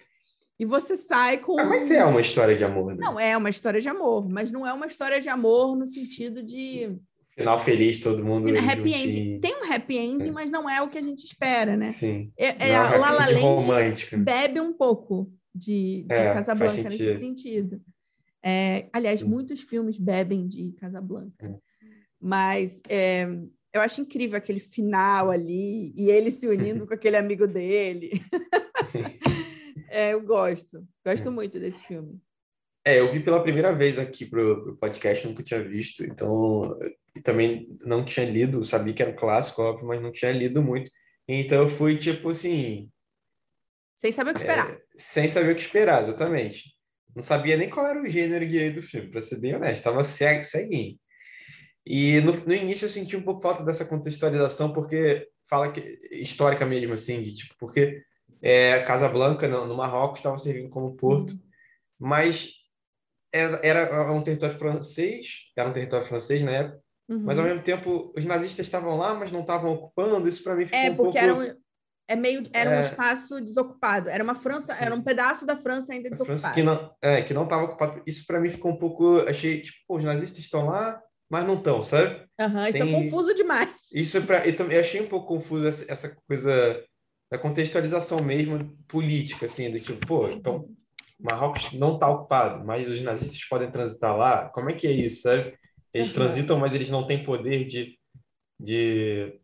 e 0.58 0.64
você 0.64 0.96
sai 0.96 1.38
com. 1.38 1.58
Ah, 1.58 1.64
mas 1.64 1.90
é 1.90 2.04
uma 2.04 2.20
história 2.20 2.56
de 2.56 2.64
amor, 2.64 2.94
né? 2.94 2.96
Não, 2.98 3.20
é 3.20 3.36
uma 3.36 3.50
história 3.50 3.80
de 3.80 3.88
amor, 3.88 4.28
mas 4.28 4.50
não 4.50 4.66
é 4.66 4.72
uma 4.72 4.86
história 4.86 5.20
de 5.20 5.28
amor 5.28 5.76
no 5.76 5.86
sentido 5.86 6.42
de. 6.42 6.96
Final 7.36 7.60
feliz, 7.60 8.00
todo 8.00 8.24
mundo. 8.24 8.48
Happy 8.48 8.94
ending. 8.94 9.40
Tem 9.40 9.54
um 9.54 9.70
happy 9.70 9.98
ending, 9.98 10.28
é. 10.28 10.32
mas 10.32 10.50
não 10.50 10.68
é 10.68 10.80
o 10.80 10.88
que 10.88 10.96
a 10.96 11.02
gente 11.02 11.24
espera, 11.24 11.76
né? 11.76 11.88
Sim. 11.88 12.32
É, 12.38 12.46
é, 12.46 12.70
é 12.70 12.76
a 12.76 12.96
La 12.96 13.10
La 13.10 13.26
Land 13.26 13.34
romântico. 13.40 14.16
bebe 14.16 14.58
um 14.58 14.72
pouco 14.72 15.30
de, 15.54 16.04
de 16.08 16.14
é, 16.14 16.32
Casablanca 16.32 16.88
nesse 16.88 17.18
sentido. 17.18 17.78
É, 18.42 18.88
aliás, 18.90 19.20
Sim. 19.20 19.26
muitos 19.26 19.60
filmes 19.60 19.98
bebem 19.98 20.48
de 20.48 20.72
Casablanca. 20.80 21.46
É. 21.46 21.54
Mas 22.18 22.80
é, 22.88 23.28
eu 23.70 23.82
acho 23.82 24.00
incrível 24.00 24.38
aquele 24.38 24.60
final 24.60 25.30
ali 25.30 25.92
e 25.94 26.08
ele 26.08 26.30
se 26.30 26.48
unindo 26.48 26.86
com 26.88 26.94
aquele 26.94 27.18
amigo 27.18 27.46
dele. 27.46 28.12
Sim. 28.82 29.04
É, 29.88 30.12
eu 30.12 30.22
gosto. 30.22 30.86
Gosto 31.04 31.30
muito 31.30 31.58
desse 31.58 31.84
filme. 31.84 32.20
É, 32.84 33.00
eu 33.00 33.10
vi 33.10 33.20
pela 33.20 33.42
primeira 33.42 33.72
vez 33.72 33.98
aqui 33.98 34.24
pro, 34.24 34.62
pro 34.62 34.76
podcast, 34.76 35.26
nunca 35.26 35.42
tinha 35.42 35.62
visto, 35.62 36.04
então 36.04 36.78
também 37.24 37.76
não 37.84 38.04
tinha 38.04 38.24
lido, 38.24 38.64
sabia 38.64 38.94
que 38.94 39.02
era 39.02 39.10
um 39.10 39.16
clássico, 39.16 39.62
óbvio, 39.62 39.88
mas 39.88 40.00
não 40.00 40.12
tinha 40.12 40.30
lido 40.30 40.62
muito. 40.62 40.90
Então 41.26 41.62
eu 41.62 41.68
fui 41.68 41.98
tipo 41.98 42.30
assim. 42.30 42.88
Sem 43.96 44.12
saber 44.12 44.30
o 44.30 44.34
que 44.34 44.40
esperar. 44.40 44.70
É, 44.70 44.82
sem 44.96 45.26
saber 45.26 45.52
o 45.52 45.54
que 45.56 45.62
esperar, 45.62 46.02
exatamente. 46.02 46.76
Não 47.14 47.22
sabia 47.22 47.56
nem 47.56 47.68
qual 47.68 47.86
era 47.86 48.00
o 48.00 48.06
gênero 48.06 48.46
direito 48.46 48.76
do 48.76 48.82
filme, 48.82 49.10
para 49.10 49.20
ser 49.20 49.40
bem 49.40 49.56
honesto, 49.56 49.78
estava 49.78 50.04
ceguinho. 50.04 50.96
E 51.84 52.20
no, 52.20 52.32
no, 52.32 52.54
início 52.54 52.84
eu 52.84 52.90
senti 52.90 53.16
um 53.16 53.22
pouco 53.22 53.40
falta 53.40 53.64
dessa 53.64 53.84
contextualização, 53.84 54.72
porque 54.72 55.26
fala 55.48 55.72
que 55.72 55.80
histórica 56.12 56.66
mesmo, 56.66 56.92
assim, 56.94 57.22
de 57.22 57.34
tipo, 57.34 57.54
porque 57.58 58.02
é, 58.42 58.80
Casablanca, 58.80 59.48
no, 59.48 59.66
no 59.66 59.76
Marrocos, 59.76 60.18
estava 60.18 60.38
servindo 60.38 60.68
como 60.68 60.96
porto, 60.96 61.30
uhum. 61.30 61.40
mas 61.98 62.52
era, 63.32 63.60
era 63.62 64.12
um 64.12 64.22
território 64.22 64.58
francês, 64.58 65.50
era 65.56 65.68
um 65.68 65.72
território 65.72 66.06
francês 66.06 66.42
na 66.42 66.52
época, 66.52 66.80
uhum. 67.08 67.22
mas 67.24 67.38
ao 67.38 67.44
mesmo 67.44 67.62
tempo 67.62 68.12
os 68.16 68.24
nazistas 68.24 68.66
estavam 68.66 68.96
lá, 68.96 69.14
mas 69.14 69.32
não 69.32 69.40
estavam 69.40 69.72
ocupando, 69.72 70.28
isso 70.28 70.42
para 70.42 70.54
mim 70.54 70.66
ficou 70.66 70.80
é, 70.80 70.90
um 70.90 70.96
pouco... 70.96 71.18
Era 71.18 71.34
um, 71.34 71.54
é 72.08 72.14
meio, 72.14 72.44
era 72.52 72.70
é, 72.70 72.78
um 72.78 72.80
espaço 72.82 73.40
desocupado, 73.40 74.08
era 74.08 74.22
uma 74.22 74.34
França, 74.34 74.72
sim. 74.74 74.84
era 74.84 74.94
um 74.94 75.02
pedaço 75.02 75.44
da 75.44 75.56
França 75.56 75.92
ainda 75.92 76.08
desocupado. 76.08 76.40
França 76.40 76.54
que 76.54 76.62
não, 76.62 76.94
é, 77.02 77.22
que 77.22 77.34
não 77.34 77.44
estava 77.44 77.64
ocupado, 77.64 78.02
isso 78.06 78.24
para 78.26 78.40
mim 78.40 78.50
ficou 78.50 78.72
um 78.72 78.78
pouco, 78.78 79.20
achei, 79.28 79.60
tipo, 79.60 79.78
os 79.88 80.04
nazistas 80.04 80.38
estão 80.38 80.66
lá, 80.66 81.00
mas 81.28 81.44
não 81.44 81.54
estão, 81.54 81.82
sabe? 81.82 82.24
Uhum, 82.40 82.66
isso 82.68 82.78
é 82.78 82.86
Tem... 82.86 82.94
é 82.94 83.02
confuso 83.02 83.34
demais. 83.34 83.70
Isso 83.92 84.18
é 84.18 84.20
para 84.20 84.46
eu, 84.46 84.54
eu 84.70 84.80
achei 84.80 85.00
um 85.00 85.08
pouco 85.08 85.26
confuso 85.26 85.66
essa, 85.66 85.92
essa 85.92 86.16
coisa 86.28 86.84
da 87.30 87.38
contextualização 87.38 88.22
mesmo 88.22 88.76
política, 88.86 89.46
assim, 89.46 89.70
do 89.70 89.80
tipo, 89.80 90.06
pô, 90.06 90.28
então 90.28 90.68
Marrocos 91.18 91.72
não 91.72 91.94
está 91.94 92.08
ocupado, 92.08 92.64
mas 92.64 92.88
os 92.88 93.02
nazistas 93.02 93.42
podem 93.48 93.70
transitar 93.70 94.16
lá. 94.16 94.48
Como 94.50 94.70
é 94.70 94.74
que 94.74 94.86
é 94.86 94.92
isso, 94.92 95.22
sabe? 95.22 95.54
Eles 95.92 96.08
uhum. 96.10 96.14
transitam, 96.14 96.58
mas 96.58 96.74
eles 96.74 96.90
não 96.90 97.06
têm 97.06 97.24
poder 97.24 97.64
de, 97.64 97.98
de 98.60 99.40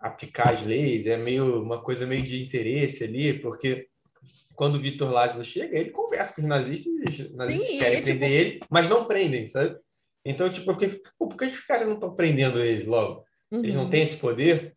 aplicar 0.00 0.54
as 0.54 0.64
leis. 0.64 1.06
É 1.06 1.16
meio 1.16 1.62
uma 1.62 1.82
coisa 1.82 2.06
meio 2.06 2.22
de 2.22 2.42
interesse 2.42 3.04
ali, 3.04 3.38
porque 3.38 3.88
quando 4.54 4.76
o 4.76 4.80
Vitor 4.80 5.12
Lázaro 5.12 5.44
chega, 5.44 5.78
ele 5.78 5.90
conversa 5.90 6.34
com 6.34 6.42
os 6.42 6.48
nazistas, 6.48 7.18
os 7.18 7.34
nazistas 7.34 7.68
Sim, 7.68 7.78
querem 7.78 7.98
é, 7.98 8.02
prender 8.02 8.28
tipo... 8.30 8.40
ele, 8.40 8.60
mas 8.70 8.88
não 8.88 9.04
prendem, 9.04 9.46
sabe? 9.46 9.76
Então, 10.24 10.50
tipo, 10.50 10.64
porque, 10.64 11.00
pô, 11.18 11.28
por 11.28 11.36
que 11.36 11.44
os 11.44 11.60
caras 11.60 11.86
não 11.86 11.94
estão 11.94 12.16
prendendo 12.16 12.58
ele 12.58 12.84
logo? 12.84 13.22
Uhum. 13.50 13.60
Eles 13.60 13.74
não 13.74 13.84
uhum. 13.84 13.90
têm 13.90 14.02
esse 14.02 14.18
poder? 14.18 14.75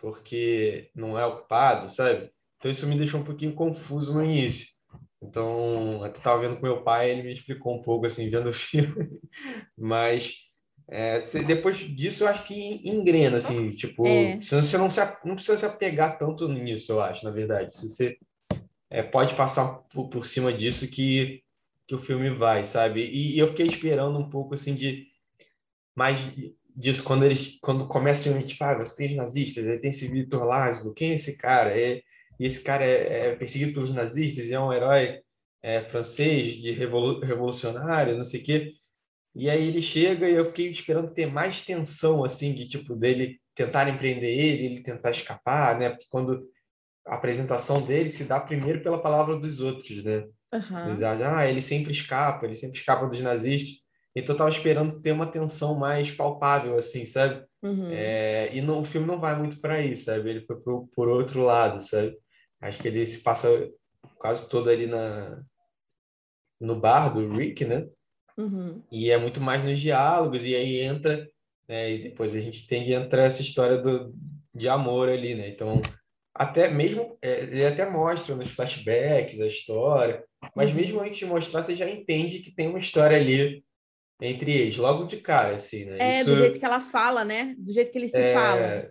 Porque 0.00 0.90
não 0.94 1.18
é 1.18 1.24
ocupado, 1.26 1.88
sabe? 1.88 2.30
Então 2.58 2.70
isso 2.70 2.86
me 2.86 2.96
deixou 2.96 3.20
um 3.20 3.24
pouquinho 3.24 3.54
confuso 3.54 4.14
no 4.14 4.24
início. 4.24 4.68
Então, 5.22 6.04
eu 6.04 6.10
estava 6.10 6.40
vendo 6.40 6.56
com 6.56 6.62
meu 6.62 6.82
pai, 6.82 7.10
ele 7.10 7.22
me 7.22 7.34
explicou 7.34 7.76
um 7.76 7.82
pouco, 7.82 8.06
assim, 8.06 8.30
vendo 8.30 8.48
o 8.48 8.52
filme. 8.54 9.20
Mas 9.76 10.32
é, 10.88 11.20
depois 11.46 11.78
disso, 11.78 12.24
eu 12.24 12.28
acho 12.28 12.44
que 12.44 12.80
engrena, 12.88 13.36
assim, 13.36 13.70
tipo, 13.70 14.06
é. 14.06 14.40
você 14.40 14.76
não, 14.76 14.90
se, 14.90 15.00
não 15.24 15.36
precisa 15.36 15.58
se 15.58 15.66
apegar 15.66 16.18
tanto 16.18 16.48
nisso, 16.48 16.90
eu 16.90 17.00
acho, 17.00 17.24
na 17.24 17.30
verdade. 17.30 17.72
Se 17.72 17.88
você 17.88 18.18
é, 18.90 19.02
pode 19.02 19.34
passar 19.34 19.82
por, 19.92 20.08
por 20.08 20.26
cima 20.26 20.52
disso 20.52 20.90
que, 20.90 21.44
que 21.86 21.94
o 21.94 22.00
filme 22.00 22.30
vai, 22.30 22.64
sabe? 22.64 23.04
E, 23.04 23.36
e, 23.36 23.38
eu 23.38 23.46
fiquei 23.48 23.66
esperando 23.66 24.18
um 24.18 24.28
pouco 24.28 24.54
assim 24.54 24.74
de 24.74 25.06
mais 25.94 26.18
disso 26.76 27.04
quando 27.04 27.24
eles 27.24 27.58
quando 27.60 27.86
começam 27.88 28.36
a 28.36 28.42
tipo, 28.42 28.62
ah, 28.64 28.78
você 28.78 28.96
tem 28.96 29.10
os 29.10 29.16
nazistas, 29.16 29.66
aí 29.66 29.80
tem 29.80 29.90
esse 29.90 30.08
Vitor 30.08 30.44
Laszlo, 30.44 30.94
quem 30.94 31.12
é 31.12 31.14
esse 31.14 31.36
cara? 31.36 31.78
É, 31.78 32.02
e 32.38 32.46
esse 32.46 32.62
cara 32.62 32.84
é, 32.84 33.28
é, 33.28 33.36
perseguido 33.36 33.74
pelos 33.74 33.94
nazistas 33.94 34.46
e 34.46 34.54
é 34.54 34.60
um 34.60 34.72
herói 34.72 35.20
é, 35.62 35.82
francês 35.82 36.54
de 36.54 36.72
revolu 36.72 37.20
revolucionário, 37.20 38.16
não 38.16 38.24
sei 38.24 38.40
o 38.40 38.44
quê. 38.44 38.72
E 39.34 39.48
aí 39.48 39.68
ele 39.68 39.82
chega 39.82 40.28
e 40.28 40.34
eu 40.34 40.46
fiquei 40.46 40.70
esperando 40.70 41.12
ter 41.12 41.26
mais 41.26 41.64
tensão, 41.64 42.24
assim, 42.24 42.54
de 42.54 42.68
tipo, 42.68 42.96
dele 42.96 43.40
tentar 43.54 43.88
empreender 43.88 44.30
ele, 44.30 44.64
ele 44.64 44.82
tentar 44.82 45.10
escapar, 45.10 45.78
né? 45.78 45.90
Porque 45.90 46.06
quando 46.10 46.48
a 47.06 47.16
apresentação 47.16 47.82
dele 47.82 48.10
se 48.10 48.24
dá 48.24 48.40
primeiro 48.40 48.82
pela 48.82 49.00
palavra 49.00 49.38
dos 49.38 49.60
outros, 49.60 50.02
né? 50.02 50.24
Uhum. 50.52 50.86
Eles 50.88 51.02
acham, 51.02 51.36
ah, 51.36 51.46
ele 51.46 51.62
sempre 51.62 51.92
escapa, 51.92 52.44
ele 52.44 52.54
sempre 52.54 52.78
escapa 52.78 53.06
dos 53.06 53.20
nazistas. 53.20 53.82
Então 54.14 54.34
eu 54.34 54.38
tava 54.38 54.50
esperando 54.50 55.00
ter 55.02 55.12
uma 55.12 55.30
tensão 55.30 55.78
mais 55.78 56.10
palpável, 56.10 56.76
assim, 56.76 57.04
sabe? 57.04 57.44
Uhum. 57.62 57.90
É, 57.92 58.54
e 58.54 58.60
no, 58.60 58.80
o 58.80 58.84
filme 58.84 59.06
não 59.06 59.20
vai 59.20 59.38
muito 59.38 59.60
para 59.60 59.80
isso, 59.80 60.06
sabe? 60.06 60.30
Ele 60.30 60.46
foi 60.46 60.60
por, 60.60 60.88
por 60.88 61.08
outro 61.08 61.42
lado, 61.42 61.80
sabe? 61.80 62.16
Acho 62.60 62.80
que 62.80 62.88
ele 62.88 63.06
se 63.06 63.22
passa 63.22 63.48
quase 64.16 64.48
todo 64.48 64.68
ali 64.68 64.86
na, 64.86 65.40
no 66.60 66.78
bar 66.78 67.14
do 67.14 67.32
Rick, 67.32 67.64
né? 67.64 67.86
Uhum. 68.36 68.82
E 68.90 69.10
é 69.10 69.18
muito 69.18 69.40
mais 69.40 69.64
nos 69.64 69.78
diálogos, 69.78 70.44
e 70.44 70.56
aí 70.56 70.80
entra, 70.80 71.28
né? 71.68 71.92
E 71.92 72.02
depois 72.02 72.34
a 72.34 72.40
gente 72.40 72.66
tem 72.66 72.84
que 72.84 72.92
entrar 72.92 73.22
essa 73.22 73.42
história 73.42 73.78
do, 73.78 74.12
de 74.54 74.68
amor 74.68 75.08
ali, 75.08 75.34
né? 75.36 75.48
Então, 75.48 75.80
até 76.34 76.68
mesmo, 76.68 77.16
é, 77.22 77.42
ele 77.42 77.64
até 77.64 77.88
mostra 77.88 78.34
nos 78.34 78.50
flashbacks 78.50 79.40
a 79.40 79.46
história, 79.46 80.24
mas 80.56 80.70
uhum. 80.70 80.76
mesmo 80.76 81.00
antes 81.00 81.18
de 81.18 81.26
mostrar, 81.26 81.62
você 81.62 81.76
já 81.76 81.88
entende 81.88 82.40
que 82.40 82.54
tem 82.54 82.68
uma 82.68 82.78
história 82.78 83.16
ali 83.16 83.62
entre 84.20 84.52
eles, 84.52 84.76
logo 84.76 85.04
de 85.04 85.18
cara, 85.18 85.54
assim, 85.54 85.84
né? 85.84 85.96
É, 85.98 86.20
Isso, 86.20 86.30
do 86.30 86.36
jeito 86.36 86.58
que 86.58 86.64
ela 86.64 86.80
fala, 86.80 87.24
né? 87.24 87.54
Do 87.58 87.72
jeito 87.72 87.90
que 87.90 87.98
eles 87.98 88.10
se 88.10 88.18
é, 88.18 88.34
falam. 88.34 88.90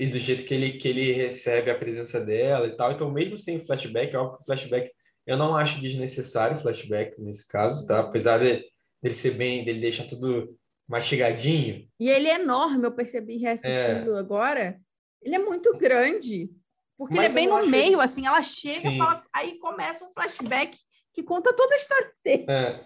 E 0.00 0.06
do 0.06 0.18
jeito 0.18 0.44
que 0.44 0.54
ele, 0.54 0.72
que 0.72 0.88
ele 0.88 1.12
recebe 1.12 1.70
a 1.70 1.78
presença 1.78 2.20
dela 2.20 2.66
e 2.66 2.76
tal. 2.76 2.92
Então, 2.92 3.10
mesmo 3.10 3.38
sem 3.38 3.64
flashback, 3.64 4.14
é 4.14 4.18
óbvio 4.18 4.38
que 4.38 4.44
flashback 4.44 4.90
eu 5.28 5.36
não 5.36 5.54
acho 5.54 5.78
desnecessário 5.82 6.56
flashback 6.56 7.20
nesse 7.20 7.46
caso, 7.46 7.86
tá? 7.86 8.00
Apesar 8.00 8.38
de, 8.38 8.64
dele 9.02 9.14
ser 9.14 9.32
bem, 9.32 9.62
dele 9.62 9.78
deixar 9.78 10.04
tudo 10.04 10.56
mastigadinho. 10.88 11.86
E 12.00 12.08
ele 12.08 12.28
é 12.28 12.36
enorme, 12.36 12.86
eu 12.86 12.92
percebi 12.92 13.36
reassistindo 13.36 14.16
é. 14.16 14.18
agora. 14.18 14.80
Ele 15.20 15.34
é 15.34 15.38
muito 15.38 15.76
grande. 15.76 16.50
Porque 16.96 17.14
Mas 17.14 17.26
ele 17.26 17.32
é 17.32 17.34
bem 17.34 17.46
no 17.46 17.66
meio, 17.68 18.00
assim, 18.00 18.26
ela 18.26 18.42
chega, 18.42 18.90
fala, 18.96 19.22
aí 19.30 19.58
começa 19.58 20.02
um 20.02 20.12
flashback 20.14 20.78
que 21.12 21.22
conta 21.22 21.54
toda 21.54 21.74
a 21.74 21.78
história 21.78 22.12
dele. 22.24 22.46
É. 22.48 22.80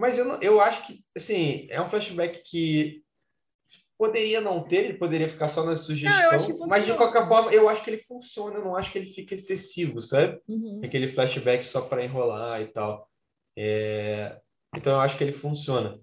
Mas 0.00 0.18
eu, 0.18 0.24
não, 0.24 0.40
eu 0.42 0.60
acho 0.60 0.86
que, 0.86 1.04
assim, 1.16 1.66
é 1.70 1.80
um 1.80 1.88
flashback 1.88 2.42
que 2.44 3.04
Poderia 4.00 4.40
não 4.40 4.62
ter, 4.62 4.84
ele 4.86 4.94
poderia 4.94 5.28
ficar 5.28 5.46
só 5.46 5.62
na 5.62 5.76
sugestão. 5.76 6.18
Não, 6.32 6.66
mas 6.68 6.86
de 6.86 6.94
qualquer 6.94 7.28
forma, 7.28 7.52
eu 7.52 7.68
acho 7.68 7.84
que 7.84 7.90
ele 7.90 8.00
funciona, 8.00 8.56
eu 8.56 8.64
não 8.64 8.74
acho 8.74 8.90
que 8.90 8.96
ele 8.96 9.12
fica 9.12 9.34
excessivo, 9.34 10.00
sabe? 10.00 10.40
Uhum. 10.48 10.80
Aquele 10.82 11.06
flashback 11.12 11.66
só 11.66 11.82
para 11.82 12.02
enrolar 12.02 12.62
e 12.62 12.68
tal. 12.68 13.06
É... 13.58 14.40
Então 14.74 14.94
eu 14.94 15.00
acho 15.00 15.18
que 15.18 15.24
ele 15.24 15.34
funciona. 15.34 16.00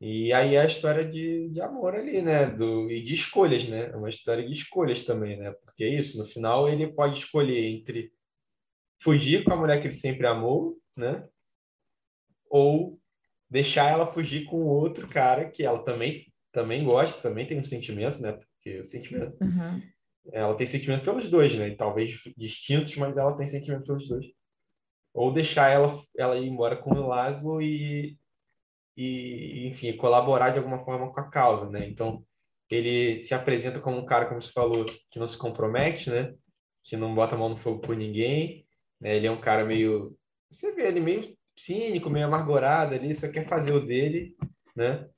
E 0.00 0.32
aí 0.32 0.54
é 0.54 0.62
a 0.62 0.66
história 0.66 1.04
de, 1.04 1.50
de 1.50 1.60
amor 1.60 1.94
ali, 1.94 2.22
né? 2.22 2.46
Do, 2.46 2.90
e 2.90 3.02
de 3.02 3.12
escolhas, 3.12 3.68
né? 3.68 3.90
É 3.90 3.96
uma 3.96 4.08
história 4.08 4.42
de 4.42 4.54
escolhas 4.54 5.04
também, 5.04 5.36
né? 5.36 5.52
Porque 5.62 5.84
é 5.84 5.90
isso, 5.90 6.16
no 6.16 6.24
final 6.24 6.70
ele 6.70 6.90
pode 6.90 7.18
escolher 7.18 7.66
entre 7.66 8.10
fugir 9.02 9.44
com 9.44 9.52
a 9.52 9.56
mulher 9.56 9.82
que 9.82 9.88
ele 9.88 9.94
sempre 9.94 10.26
amou, 10.26 10.78
né? 10.96 11.28
Ou 12.48 12.98
deixar 13.50 13.90
ela 13.90 14.06
fugir 14.06 14.44
com 14.44 14.64
outro 14.64 15.08
cara 15.08 15.48
que 15.50 15.62
ela 15.62 15.82
também 15.82 16.26
também 16.56 16.84
gosta, 16.84 17.20
também 17.20 17.46
tem 17.46 17.60
um 17.60 17.64
sentimento, 17.64 18.22
né? 18.22 18.32
Porque 18.32 18.80
o 18.80 18.84
sentimento. 18.84 19.36
Uhum. 19.42 19.82
Ela 20.32 20.54
tem 20.54 20.66
sentimento 20.66 21.04
pelos 21.04 21.28
dois, 21.28 21.54
né? 21.54 21.74
Talvez 21.74 22.18
distintos, 22.34 22.96
mas 22.96 23.18
ela 23.18 23.36
tem 23.36 23.46
sentimento 23.46 23.84
pelos 23.84 24.08
dois. 24.08 24.24
Ou 25.12 25.32
deixar 25.32 25.70
ela, 25.70 26.02
ela 26.16 26.36
ir 26.36 26.48
embora 26.48 26.74
com 26.74 26.94
o 26.94 27.06
Laszlo 27.06 27.60
e, 27.60 28.18
e, 28.96 29.68
enfim, 29.68 29.94
colaborar 29.96 30.50
de 30.50 30.58
alguma 30.58 30.78
forma 30.78 31.12
com 31.12 31.20
a 31.20 31.30
causa, 31.30 31.68
né? 31.70 31.86
Então, 31.86 32.24
ele 32.70 33.22
se 33.22 33.34
apresenta 33.34 33.78
como 33.78 33.98
um 33.98 34.06
cara, 34.06 34.26
como 34.26 34.40
você 34.40 34.50
falou, 34.50 34.86
que 35.10 35.18
não 35.18 35.28
se 35.28 35.36
compromete, 35.36 36.08
né? 36.08 36.34
Que 36.82 36.96
não 36.96 37.14
bota 37.14 37.34
a 37.34 37.38
mão 37.38 37.50
no 37.50 37.56
fogo 37.56 37.80
por 37.80 37.94
ninguém. 37.94 38.66
Né? 38.98 39.16
Ele 39.16 39.26
é 39.26 39.30
um 39.30 39.40
cara 39.40 39.64
meio. 39.64 40.16
Você 40.50 40.74
vê 40.74 40.88
ele 40.88 41.00
meio 41.00 41.35
cínico, 41.56 42.10
meio 42.10 42.26
amargurado 42.26 42.94
ali, 42.94 43.14
só 43.14 43.30
quer 43.30 43.46
fazer 43.46 43.72
o 43.72 43.84
dele, 43.84 44.36
né? 44.74 45.08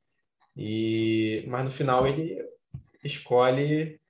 E, 0.56 1.44
mas 1.48 1.64
no 1.64 1.70
final 1.70 2.06
ele 2.06 2.44
escolhe 3.02 4.00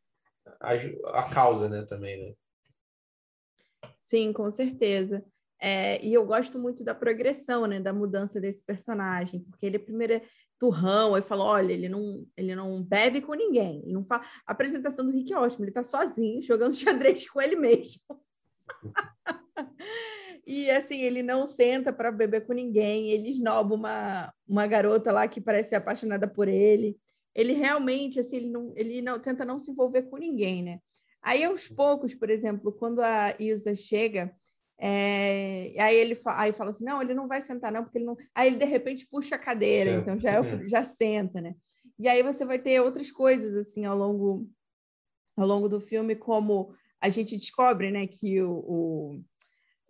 a, 0.61 0.73
a 1.21 1.31
causa, 1.31 1.69
né, 1.69 1.83
também, 1.83 2.23
né? 2.23 2.35
Sim, 4.01 4.33
com 4.33 4.51
certeza. 4.51 5.25
É, 5.61 6.03
e 6.05 6.15
eu 6.15 6.25
gosto 6.25 6.59
muito 6.59 6.85
da 6.85 6.95
progressão, 6.95 7.67
né, 7.67 7.81
da 7.81 7.93
mudança 7.93 8.41
desse 8.41 8.65
personagem, 8.65 9.41
porque 9.41 9.67
ele 9.67 9.79
primeiro 9.79 10.15
é 10.15 10.23
turrão, 10.59 11.15
aí 11.15 11.23
fala, 11.23 11.45
olha, 11.45 11.73
ele 11.73 11.89
não, 11.89 12.27
ele 12.37 12.55
não 12.55 12.83
bebe 12.83 13.21
com 13.21 13.35
ninguém, 13.35 13.83
não 13.87 14.05
fala... 14.05 14.25
a 14.47 14.53
apresentação 14.53 15.05
do 15.05 15.13
Rick 15.13 15.33
é 15.33 15.39
ótima, 15.39 15.65
ele 15.65 15.73
tá 15.73 15.83
sozinho, 15.83 16.43
jogando 16.43 16.75
xadrez 16.77 17.29
com 17.29 17.41
ele 17.41 17.57
mesmo. 17.57 18.03
E 20.49 20.71
assim, 20.71 21.03
ele 21.03 21.23
não 21.23 21.47
senta 21.47 21.93
para 21.93 22.11
beber 22.11 22.47
com 22.47 22.55
ninguém, 22.55 23.11
ele 23.11 23.29
esnoba 23.29 23.75
uma, 23.75 24.33
uma 24.49 24.67
garota 24.67 25.13
lá 25.13 25.29
que 25.29 25.43
parece 25.43 25.69
ser 25.69 25.75
apaixonada 25.75 26.27
por 26.27 26.49
ele. 26.49 26.99
Ele 27.35 27.53
realmente, 27.53 28.19
assim, 28.19 28.37
ele 28.37 28.51
não, 28.51 28.73
ele 28.75 29.03
não 29.03 29.19
tenta 29.21 29.45
não 29.45 29.59
se 29.59 29.71
envolver 29.71 30.05
com 30.05 30.17
ninguém, 30.17 30.63
né? 30.63 30.81
Aí, 31.21 31.45
aos 31.45 31.69
poucos, 31.69 32.15
por 32.15 32.31
exemplo, 32.31 32.73
quando 32.73 33.03
a 33.03 33.35
Ilza 33.39 33.75
chega, 33.75 34.35
é... 34.79 35.75
aí 35.79 35.95
ele 35.95 36.15
fa... 36.15 36.41
aí 36.41 36.51
fala 36.55 36.71
assim: 36.71 36.85
não, 36.85 37.03
ele 37.03 37.13
não 37.13 37.29
vai 37.29 37.43
sentar, 37.43 37.71
não, 37.71 37.85
porque 37.85 37.99
ele 37.99 38.07
não. 38.07 38.17
Aí 38.35 38.47
ele 38.49 38.57
de 38.57 38.65
repente 38.65 39.07
puxa 39.07 39.35
a 39.35 39.39
cadeira, 39.39 39.91
certo. 39.91 40.03
então 40.03 40.19
já, 40.19 40.31
é... 40.43 40.67
já 40.67 40.83
senta, 40.83 41.43
né? 41.43 41.55
E 41.99 42.09
aí 42.09 42.23
você 42.23 42.47
vai 42.47 42.59
ter 42.59 42.81
outras 42.81 43.11
coisas 43.11 43.55
assim 43.55 43.85
ao 43.85 43.99
longo, 43.99 44.49
ao 45.37 45.47
longo 45.47 45.69
do 45.69 45.79
filme, 45.79 46.17
como 46.17 46.75
a 46.99 47.11
gente 47.11 47.37
descobre, 47.37 47.91
né, 47.91 48.07
que 48.07 48.41
o 48.41 48.65
o 48.67 49.23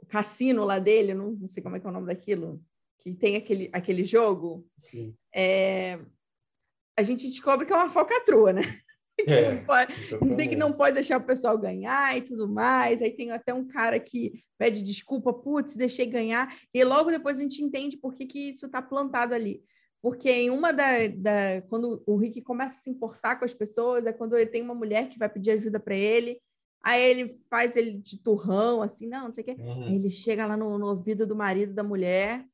cassino 0.08 0.64
lá 0.64 0.78
dele, 0.78 1.14
não, 1.14 1.32
não, 1.32 1.46
sei 1.46 1.62
como 1.62 1.76
é 1.76 1.80
que 1.80 1.86
é 1.86 1.90
o 1.90 1.92
nome 1.92 2.06
daquilo, 2.06 2.62
que 2.98 3.12
tem 3.14 3.36
aquele, 3.36 3.70
aquele 3.72 4.04
jogo, 4.04 4.66
é, 5.34 6.00
a 6.98 7.02
gente 7.02 7.26
descobre 7.26 7.66
que 7.66 7.72
é 7.72 7.76
uma 7.76 7.90
focatrua, 7.90 8.52
né? 8.52 8.62
Que 9.18 9.32
é, 9.32 9.50
não 9.52 9.64
pode, 9.64 10.36
tem 10.36 10.48
que 10.48 10.54
não 10.54 10.72
pode 10.72 10.94
deixar 10.94 11.18
o 11.18 11.26
pessoal 11.26 11.58
ganhar 11.58 12.16
e 12.16 12.22
tudo 12.22 12.48
mais. 12.48 13.02
Aí 13.02 13.10
tem 13.10 13.32
até 13.32 13.52
um 13.52 13.66
cara 13.66 13.98
que 13.98 14.44
pede 14.56 14.80
desculpa, 14.80 15.32
putz, 15.32 15.74
deixei 15.74 16.06
ganhar. 16.06 16.56
E 16.72 16.84
logo 16.84 17.10
depois 17.10 17.36
a 17.36 17.42
gente 17.42 17.60
entende 17.60 17.96
por 17.96 18.14
que, 18.14 18.26
que 18.26 18.50
isso 18.50 18.66
está 18.66 18.80
plantado 18.80 19.34
ali. 19.34 19.60
Porque 20.00 20.30
em 20.30 20.50
uma 20.50 20.72
da, 20.72 21.08
da. 21.08 21.62
Quando 21.68 22.00
o 22.06 22.16
Rick 22.16 22.42
começa 22.42 22.76
a 22.76 22.78
se 22.78 22.90
importar 22.90 23.36
com 23.36 23.44
as 23.44 23.52
pessoas, 23.52 24.06
é 24.06 24.12
quando 24.12 24.36
ele 24.36 24.46
tem 24.46 24.62
uma 24.62 24.74
mulher 24.74 25.08
que 25.08 25.18
vai 25.18 25.28
pedir 25.28 25.50
ajuda 25.50 25.80
para 25.80 25.96
ele. 25.96 26.40
Aí 26.82 27.02
ele 27.02 27.40
faz 27.50 27.76
ele 27.76 27.92
de 27.92 28.18
turrão, 28.18 28.82
assim, 28.82 29.08
não, 29.08 29.24
não 29.24 29.32
sei 29.32 29.42
o 29.42 29.44
quê. 29.44 29.56
Uhum. 29.58 29.84
Aí 29.84 29.94
ele 29.96 30.10
chega 30.10 30.46
lá 30.46 30.56
no, 30.56 30.78
no, 30.78 30.86
ouvido 30.86 31.26
do 31.26 31.36
marido 31.36 31.74
da 31.74 31.82
mulher 31.82 32.44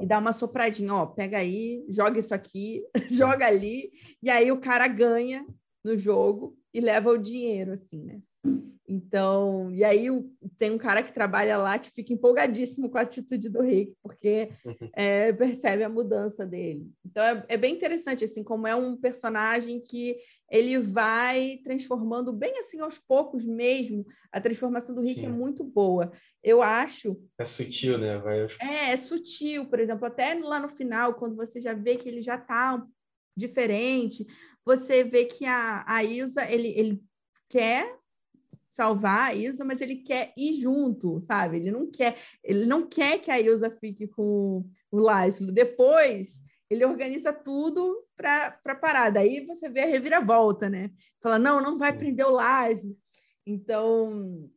e 0.00 0.06
dá 0.06 0.18
uma 0.18 0.32
sopradinha, 0.32 0.94
ó, 0.94 1.06
pega 1.06 1.38
aí, 1.38 1.84
joga 1.88 2.18
isso 2.18 2.34
aqui, 2.34 2.82
joga 3.10 3.46
ali, 3.46 3.92
e 4.22 4.30
aí 4.30 4.50
o 4.50 4.60
cara 4.60 4.88
ganha 4.88 5.46
no 5.84 5.96
jogo 5.96 6.56
e 6.72 6.80
leva 6.80 7.10
o 7.10 7.18
dinheiro, 7.18 7.72
assim, 7.72 8.02
né? 8.02 8.20
Então, 8.88 9.70
e 9.70 9.84
aí 9.84 10.08
tem 10.56 10.72
um 10.72 10.78
cara 10.78 11.00
que 11.00 11.12
trabalha 11.12 11.56
lá 11.56 11.78
que 11.78 11.92
fica 11.92 12.12
empolgadíssimo 12.12 12.90
com 12.90 12.98
a 12.98 13.02
atitude 13.02 13.48
do 13.48 13.62
Rick, 13.62 13.94
porque 14.02 14.50
uhum. 14.64 14.90
é, 14.94 15.32
percebe 15.32 15.84
a 15.84 15.88
mudança 15.88 16.44
dele. 16.44 16.90
Então 17.06 17.22
é, 17.22 17.44
é, 17.48 17.56
bem 17.56 17.72
interessante, 17.72 18.24
assim, 18.24 18.42
como 18.42 18.66
é 18.66 18.74
um 18.74 18.96
personagem 18.96 19.80
que 19.80 20.16
ele 20.50 20.78
vai 20.78 21.60
transformando 21.62 22.32
bem 22.32 22.58
assim 22.58 22.80
aos 22.80 22.98
poucos 22.98 23.44
mesmo. 23.44 24.04
A 24.32 24.40
transformação 24.40 24.94
do 24.94 25.00
Rick 25.00 25.20
é 25.20 25.22
Sim. 25.22 25.26
é 25.26 25.30
muito 25.30 25.62
boa. 25.62 26.10
Eu 26.42 26.62
acho. 26.62 27.16
É 27.38 27.44
sutil, 27.44 27.96
né? 27.96 28.18
Vai... 28.18 28.46
É, 28.60 28.90
é 28.90 28.96
sutil, 28.96 29.66
por 29.66 29.78
exemplo, 29.78 30.06
até 30.06 30.34
lá 30.34 30.58
no 30.58 30.68
final, 30.68 31.14
quando 31.14 31.36
você 31.36 31.60
já 31.60 31.72
vê 31.72 31.96
que 31.96 32.08
ele 32.08 32.20
já 32.20 32.34
está 32.34 32.84
diferente, 33.36 34.26
você 34.64 35.04
vê 35.04 35.24
que 35.24 35.46
a, 35.46 35.84
a 35.86 36.02
Ilza, 36.02 36.44
ele, 36.50 36.68
ele 36.68 37.02
quer 37.48 37.96
salvar 38.68 39.30
a 39.30 39.34
Ilza, 39.34 39.64
mas 39.64 39.80
ele 39.80 39.96
quer 39.96 40.32
ir 40.36 40.54
junto, 40.54 41.20
sabe? 41.20 41.58
Ele 41.58 41.70
não 41.70 41.90
quer, 41.90 42.16
ele 42.42 42.66
não 42.66 42.86
quer 42.86 43.18
que 43.18 43.30
a 43.30 43.40
Ilza 43.40 43.70
fique 43.80 44.06
com 44.06 44.64
o 44.90 44.98
Laszlo. 44.98 45.52
Depois, 45.52 46.42
ele 46.68 46.84
organiza 46.84 47.32
tudo 47.32 48.04
para 48.20 48.74
parar. 48.74 49.10
Daí 49.10 49.44
você 49.46 49.68
vê 49.68 49.80
a 49.80 49.86
reviravolta, 49.86 50.68
né? 50.68 50.90
Fala, 51.22 51.38
não, 51.38 51.60
não 51.60 51.78
vai 51.78 51.96
prender 51.96 52.26
o 52.26 52.30
Laszlo. 52.30 52.94
Então, 53.46 54.50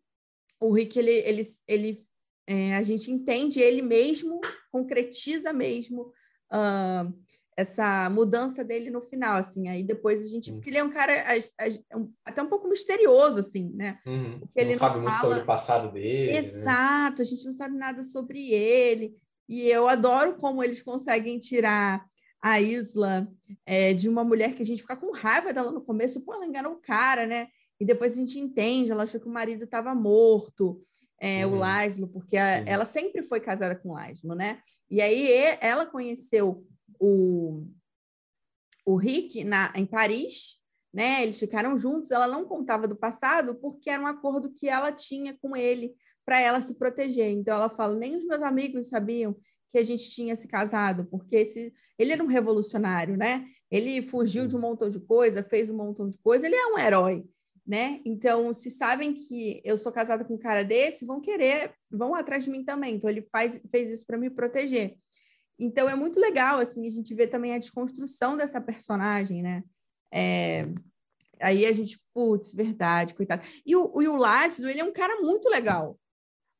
o 0.59 0.73
Rick, 0.73 0.99
ele, 0.99 1.11
ele, 1.11 1.43
ele 1.67 2.05
é, 2.45 2.75
a 2.75 2.83
gente 2.83 3.09
entende 3.09 3.59
ele 3.59 3.81
mesmo, 3.81 4.41
concretiza 4.71 5.53
mesmo 5.53 6.11
uh, 6.51 7.13
essa 7.55 8.09
mudança 8.09 8.63
dele 8.63 8.89
no 8.89 9.01
final, 9.01 9.37
assim, 9.37 9.69
aí 9.69 9.83
depois 9.83 10.21
a 10.21 10.27
gente, 10.27 10.51
porque 10.51 10.69
ele 10.69 10.79
é 10.79 10.83
um 10.83 10.91
cara 10.91 11.13
a, 11.13 11.33
a, 11.65 11.97
um, 11.97 12.11
até 12.25 12.41
um 12.41 12.49
pouco 12.49 12.67
misterioso, 12.67 13.39
assim, 13.39 13.71
né? 13.73 13.99
Uhum. 14.05 14.39
Porque 14.39 14.59
ele 14.59 14.71
não 14.71 14.79
sabe 14.79 14.95
não 14.95 15.03
muito 15.03 15.15
fala... 15.15 15.29
sobre 15.29 15.43
o 15.43 15.45
passado 15.45 15.93
dele. 15.93 16.31
Né? 16.31 16.37
Exato, 16.39 17.21
né? 17.21 17.21
a 17.21 17.23
gente 17.23 17.45
não 17.45 17.53
sabe 17.53 17.77
nada 17.77 18.03
sobre 18.03 18.51
ele, 18.51 19.15
e 19.47 19.67
eu 19.69 19.87
adoro 19.87 20.35
como 20.35 20.63
eles 20.63 20.81
conseguem 20.81 21.39
tirar 21.39 22.03
a 22.43 22.59
Isla 22.59 23.25
é, 23.65 23.93
de 23.93 24.09
uma 24.09 24.25
mulher 24.25 24.53
que 24.53 24.61
a 24.61 24.65
gente 24.65 24.81
fica 24.81 24.97
com 24.97 25.13
raiva 25.13 25.53
dela 25.53 25.71
no 25.71 25.79
começo, 25.79 26.19
pô, 26.19 26.33
ela 26.33 26.45
enganou 26.45 26.73
o 26.73 26.81
cara, 26.81 27.25
né? 27.25 27.47
E 27.79 27.85
depois 27.85 28.11
a 28.11 28.15
gente 28.15 28.37
entende, 28.37 28.91
ela 28.91 29.03
achou 29.03 29.17
que 29.17 29.29
o 29.29 29.31
marido 29.31 29.63
estava 29.63 29.95
morto, 29.95 30.83
é, 31.21 31.47
uhum. 31.47 31.53
o 31.53 31.55
Laszlo, 31.55 32.05
porque 32.09 32.35
a, 32.35 32.57
ela 32.67 32.83
sempre 32.83 33.21
foi 33.21 33.39
casada 33.39 33.77
com 33.77 33.91
o 33.91 33.93
Laszlo, 33.93 34.35
né? 34.35 34.61
E 34.91 35.01
aí 35.01 35.25
ela 35.61 35.85
conheceu 35.85 36.67
o, 36.99 37.65
o 38.85 38.97
Rick 38.97 39.45
na, 39.45 39.71
em 39.73 39.85
Paris, 39.85 40.57
né? 40.93 41.23
Eles 41.23 41.39
ficaram 41.39 41.77
juntos. 41.77 42.11
Ela 42.11 42.27
não 42.27 42.43
contava 42.43 42.89
do 42.89 42.95
passado 42.95 43.55
porque 43.55 43.89
era 43.89 44.03
um 44.03 44.07
acordo 44.07 44.51
que 44.51 44.67
ela 44.67 44.91
tinha 44.91 45.33
com 45.41 45.55
ele 45.55 45.95
para 46.25 46.41
ela 46.41 46.61
se 46.61 46.75
proteger. 46.75 47.31
Então 47.31 47.55
ela 47.55 47.69
fala: 47.69 47.95
nem 47.95 48.17
os 48.17 48.25
meus 48.25 48.41
amigos 48.41 48.89
sabiam 48.89 49.33
que 49.73 49.79
a 49.79 49.83
gente 49.83 50.07
tinha 50.11 50.35
se 50.35 50.47
casado, 50.47 51.03
porque 51.05 51.35
esse, 51.35 51.73
ele 51.97 52.11
era 52.11 52.23
um 52.23 52.27
revolucionário, 52.27 53.17
né? 53.17 53.43
Ele 53.71 54.03
fugiu 54.03 54.45
de 54.45 54.55
um 54.55 54.59
montão 54.59 54.87
de 54.87 54.99
coisa, 54.99 55.43
fez 55.43 55.67
um 55.67 55.75
montão 55.75 56.07
de 56.07 56.17
coisa, 56.19 56.45
ele 56.45 56.55
é 56.55 56.67
um 56.67 56.77
herói, 56.77 57.25
né? 57.65 57.99
Então, 58.05 58.53
se 58.53 58.69
sabem 58.69 59.15
que 59.15 59.59
eu 59.65 59.75
sou 59.75 59.91
casada 59.91 60.23
com 60.23 60.35
um 60.35 60.39
cara 60.39 60.63
desse, 60.63 61.07
vão 61.07 61.19
querer, 61.19 61.73
vão 61.89 62.13
atrás 62.13 62.43
de 62.43 62.51
mim 62.51 62.63
também. 62.63 62.93
Então, 62.93 63.09
ele 63.09 63.27
faz, 63.31 63.59
fez 63.71 63.89
isso 63.89 64.05
para 64.05 64.15
me 64.15 64.29
proteger. 64.29 64.95
Então 65.57 65.89
é 65.89 65.95
muito 65.95 66.19
legal 66.19 66.59
assim 66.59 66.85
a 66.87 66.89
gente 66.89 67.13
ver 67.13 67.27
também 67.27 67.53
a 67.53 67.59
desconstrução 67.59 68.35
dessa 68.35 68.59
personagem, 68.59 69.41
né? 69.41 69.63
É, 70.11 70.67
aí 71.39 71.65
a 71.65 71.71
gente, 71.71 71.99
putz, 72.13 72.53
verdade, 72.53 73.13
coitado. 73.13 73.43
E 73.65 73.75
o, 73.75 74.01
e 74.01 74.07
o 74.07 74.15
Lácido, 74.15 74.69
ele 74.69 74.79
é 74.79 74.83
um 74.83 74.93
cara 74.93 75.21
muito 75.21 75.49
legal, 75.49 75.99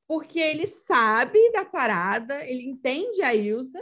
porque 0.08 0.40
ele 0.40 0.68
sabe 0.68 1.52
da 1.52 1.66
parada, 1.66 2.44
ele 2.50 2.70
entende 2.70 3.22
a 3.22 3.34
Ilsa, 3.34 3.80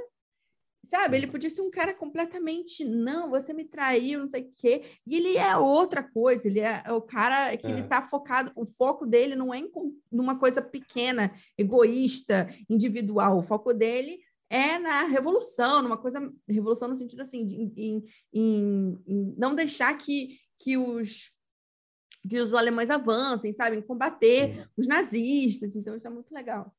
sabe? 0.91 1.15
Ele 1.15 1.27
podia 1.27 1.49
ser 1.49 1.61
um 1.61 1.71
cara 1.71 1.93
completamente, 1.93 2.83
não, 2.83 3.29
você 3.29 3.53
me 3.53 3.63
traiu, 3.63 4.19
não 4.19 4.27
sei 4.27 4.41
o 4.43 4.51
quê. 4.55 4.83
E 5.07 5.15
ele 5.15 5.37
é 5.37 5.55
outra 5.55 6.03
coisa, 6.03 6.47
ele 6.47 6.59
é, 6.59 6.83
é 6.85 6.91
o 6.91 7.01
cara 7.01 7.55
que 7.55 7.65
é. 7.65 7.71
ele 7.71 7.83
tá 7.83 8.01
focado, 8.01 8.51
o 8.55 8.65
foco 8.65 9.05
dele 9.05 9.35
não 9.35 9.53
é 9.53 9.59
em 9.59 9.71
numa 10.11 10.37
coisa 10.37 10.61
pequena, 10.61 11.33
egoísta, 11.57 12.53
individual. 12.69 13.37
O 13.37 13.43
foco 13.43 13.73
dele 13.73 14.19
é 14.49 14.77
na 14.77 15.03
revolução, 15.05 15.81
numa 15.81 15.97
coisa, 15.97 16.31
revolução 16.47 16.89
no 16.89 16.95
sentido 16.95 17.21
assim, 17.21 17.47
de, 17.47 17.81
em, 17.81 18.03
em, 18.33 19.01
em 19.07 19.35
não 19.37 19.55
deixar 19.55 19.97
que, 19.97 20.37
que 20.59 20.77
os 20.77 21.31
que 22.27 22.39
os 22.39 22.53
alemães 22.53 22.89
avancem, 22.89 23.51
sabe, 23.53 23.77
em 23.77 23.81
combater 23.81 24.55
Sim. 24.55 24.65
os 24.77 24.87
nazistas. 24.87 25.75
Então 25.75 25.95
isso 25.95 26.07
é 26.07 26.09
muito 26.09 26.33
legal. 26.33 26.73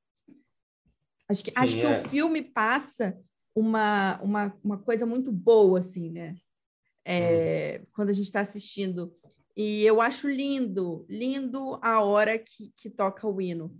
Acho 1.29 1.45
que 1.45 1.51
Sim, 1.51 1.59
acho 1.59 1.77
que 1.77 1.87
é. 1.87 2.03
o 2.03 2.09
filme 2.09 2.43
passa 2.43 3.19
uma, 3.55 4.21
uma, 4.23 4.59
uma 4.63 4.79
coisa 4.79 5.05
muito 5.05 5.33
boa 5.33 5.81
assim, 5.81 6.11
né? 6.11 6.37
É, 7.05 7.81
hum. 7.83 7.87
Quando 7.93 8.11
a 8.11 8.13
gente 8.13 8.27
está 8.27 8.41
assistindo 8.41 9.13
e 9.57 9.85
eu 9.85 10.01
acho 10.01 10.29
lindo, 10.29 11.05
lindo 11.09 11.79
a 11.83 12.01
hora 12.01 12.39
que, 12.39 12.73
que 12.77 12.89
toca 12.89 13.27
o 13.27 13.41
hino. 13.41 13.75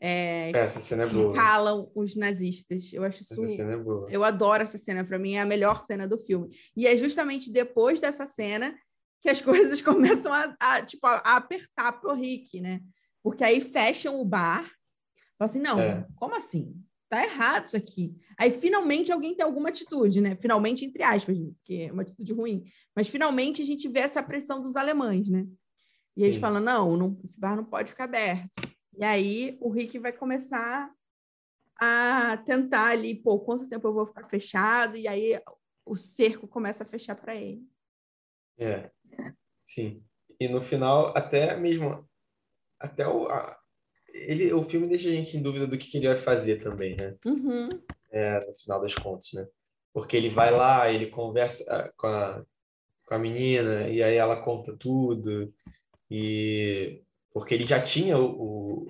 É, 0.00 0.50
essa 0.50 0.80
cena 0.80 1.04
é 1.04 1.06
boa. 1.06 1.32
calam 1.32 1.88
os 1.94 2.16
nazistas. 2.16 2.92
Eu 2.92 3.04
acho 3.04 3.22
isso. 3.22 3.34
Essa 3.34 3.56
cena 3.56 3.74
é 3.74 3.76
boa. 3.76 4.08
Eu 4.10 4.24
adoro 4.24 4.64
essa 4.64 4.76
cena. 4.76 5.04
Para 5.04 5.18
mim 5.18 5.34
é 5.34 5.40
a 5.40 5.46
melhor 5.46 5.86
cena 5.86 6.08
do 6.08 6.18
filme. 6.18 6.56
E 6.76 6.88
é 6.88 6.96
justamente 6.96 7.52
depois 7.52 8.00
dessa 8.00 8.26
cena 8.26 8.74
que 9.22 9.30
as 9.30 9.40
coisas 9.42 9.80
começam 9.80 10.32
a, 10.32 10.54
a 10.60 10.82
tipo 10.82 11.06
a, 11.06 11.22
a 11.24 11.36
apertar 11.36 11.92
pro 11.92 12.14
Rick, 12.14 12.60
né? 12.60 12.80
Porque 13.22 13.44
aí 13.44 13.60
fecham 13.60 14.20
o 14.20 14.24
bar. 14.24 14.70
Falam 15.38 15.50
assim, 15.50 15.60
não, 15.60 15.80
é. 15.80 16.06
como 16.16 16.36
assim? 16.36 16.74
Tá 17.08 17.22
errado 17.22 17.66
isso 17.66 17.76
aqui. 17.76 18.14
Aí 18.38 18.50
finalmente 18.50 19.12
alguém 19.12 19.34
tem 19.34 19.44
alguma 19.44 19.68
atitude, 19.68 20.20
né? 20.20 20.36
Finalmente 20.36 20.84
entre 20.84 21.02
aspas, 21.02 21.38
que 21.64 21.82
é 21.82 21.92
uma 21.92 22.02
atitude 22.02 22.32
ruim. 22.32 22.64
Mas 22.96 23.08
finalmente 23.08 23.62
a 23.62 23.64
gente 23.64 23.88
vê 23.88 24.00
essa 24.00 24.22
pressão 24.22 24.60
dos 24.60 24.76
alemães, 24.76 25.28
né? 25.28 25.46
E 26.16 26.24
eles 26.24 26.34
Sim. 26.34 26.40
falam, 26.40 26.60
não, 26.60 26.96
não, 26.96 27.18
esse 27.22 27.38
bar 27.38 27.56
não 27.56 27.64
pode 27.64 27.90
ficar 27.90 28.04
aberto. 28.04 28.50
E 28.98 29.04
aí 29.04 29.56
o 29.60 29.70
Rick 29.70 29.98
vai 29.98 30.12
começar 30.12 30.90
a 31.80 32.36
tentar 32.44 32.88
ali, 32.88 33.14
pô, 33.14 33.40
quanto 33.40 33.68
tempo 33.68 33.88
eu 33.88 33.94
vou 33.94 34.06
ficar 34.06 34.28
fechado? 34.28 34.96
E 34.96 35.08
aí 35.08 35.40
o 35.84 35.96
cerco 35.96 36.46
começa 36.46 36.84
a 36.84 36.86
fechar 36.86 37.14
para 37.14 37.34
ele. 37.34 37.66
É, 38.58 38.90
sim. 39.62 40.02
E 40.38 40.48
no 40.48 40.62
final, 40.62 41.12
até 41.16 41.56
mesmo, 41.56 42.08
até 42.78 43.06
o, 43.06 43.28
a, 43.28 43.58
ele, 44.12 44.52
o 44.52 44.62
filme 44.62 44.88
deixa 44.88 45.08
a 45.08 45.12
gente 45.12 45.36
em 45.36 45.42
dúvida 45.42 45.66
do 45.66 45.78
que, 45.78 45.90
que 45.90 45.98
ele 45.98 46.08
vai 46.08 46.16
fazer 46.16 46.62
também, 46.62 46.96
né? 46.96 47.14
Uhum. 47.24 47.68
É, 48.10 48.44
no 48.46 48.54
final 48.54 48.80
das 48.80 48.94
contas, 48.94 49.30
né? 49.34 49.46
Porque 49.92 50.16
ele 50.16 50.28
vai 50.28 50.50
lá, 50.50 50.90
ele 50.90 51.06
conversa 51.06 51.64
ah, 51.74 51.92
com 51.96 52.06
a, 52.06 52.44
com 53.06 53.14
a 53.14 53.18
menina, 53.18 53.88
e 53.88 54.02
aí 54.02 54.16
ela 54.16 54.42
conta 54.42 54.76
tudo, 54.76 55.52
e 56.10 57.02
porque 57.32 57.54
ele 57.54 57.64
já 57.64 57.80
tinha 57.80 58.18
o, 58.18 58.26
o, 58.26 58.86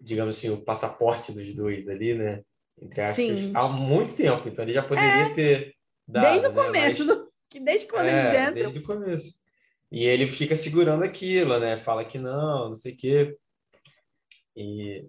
digamos 0.00 0.36
assim, 0.36 0.50
o 0.50 0.62
passaporte 0.62 1.32
dos 1.32 1.54
dois 1.54 1.88
ali, 1.88 2.14
né? 2.14 2.42
Entre 2.80 3.00
aspas, 3.00 3.16
Sim. 3.16 3.52
há 3.54 3.68
muito 3.68 4.14
tempo, 4.14 4.48
então 4.48 4.64
ele 4.64 4.72
já 4.72 4.82
poderia 4.82 5.30
é, 5.30 5.34
ter 5.34 5.74
dado, 6.06 6.30
Desde 6.30 6.48
o 6.48 6.52
né? 6.52 6.64
começo, 6.64 7.06
Mas, 7.06 7.16
do, 7.16 7.32
desde 7.62 7.86
quando 7.86 8.06
é, 8.06 8.20
eles 8.20 8.40
entram. 8.40 8.54
Desde 8.54 8.78
o 8.78 8.82
começo. 8.82 9.45
E 9.90 10.04
ele 10.04 10.28
fica 10.28 10.56
segurando 10.56 11.04
aquilo, 11.04 11.58
né? 11.58 11.76
Fala 11.76 12.04
que 12.04 12.18
não, 12.18 12.68
não 12.68 12.74
sei 12.74 12.92
o 12.92 12.96
quê. 12.96 13.36
E, 14.56 15.08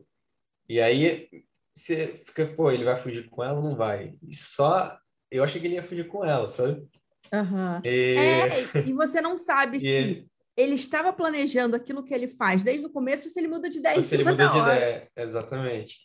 e 0.70 0.80
aí 0.80 1.30
você 1.74 2.08
fica, 2.08 2.46
pô, 2.46 2.72
ele 2.72 2.84
vai 2.84 2.96
fugir 2.96 3.30
com 3.30 3.44
ela 3.44 3.58
ou 3.58 3.64
não 3.64 3.76
vai? 3.76 4.16
E 4.22 4.36
só. 4.36 4.98
Eu 5.30 5.44
achei 5.44 5.60
que 5.60 5.68
ele 5.68 5.76
ia 5.76 5.84
fugir 5.84 6.08
com 6.08 6.24
ela, 6.24 6.48
sabe? 6.48 6.88
Uhum. 7.34 7.82
E... 7.84 8.16
É, 8.16 8.88
e 8.88 8.94
você 8.94 9.20
não 9.20 9.38
sabe 9.38 9.80
se 9.82 10.28
ele 10.56 10.76
estava 10.76 11.14
planejando 11.14 11.76
aquilo 11.76 12.04
que 12.04 12.14
ele 12.14 12.28
faz 12.28 12.64
desde 12.64 12.86
o 12.86 12.90
começo, 12.90 13.30
se 13.30 13.40
ele 13.40 13.48
muda 13.48 13.70
de 13.70 13.78
ideia 13.78 14.02
se 14.02 14.16
ele 14.16 14.24
muda 14.24 14.48
de 14.48 14.58
ideia, 14.58 15.12
exatamente. 15.16 15.98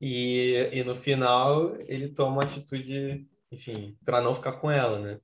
E, 0.00 0.68
e 0.72 0.84
no 0.84 0.94
final 0.94 1.74
ele 1.80 2.08
toma 2.08 2.32
uma 2.32 2.42
atitude, 2.42 3.26
enfim, 3.50 3.96
para 4.04 4.20
não 4.20 4.34
ficar 4.34 4.52
com 4.52 4.70
ela, 4.70 4.98
né? 4.98 5.18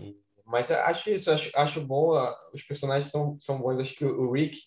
E, 0.00 0.16
mas 0.44 0.70
acho 0.70 1.10
isso, 1.10 1.30
acho, 1.30 1.50
acho 1.54 1.80
bom, 1.80 2.12
os 2.52 2.62
personagens 2.62 3.10
são, 3.10 3.36
são 3.40 3.60
bons. 3.60 3.80
Acho 3.80 3.94
que 3.94 4.04
o, 4.04 4.32
Rick, 4.32 4.58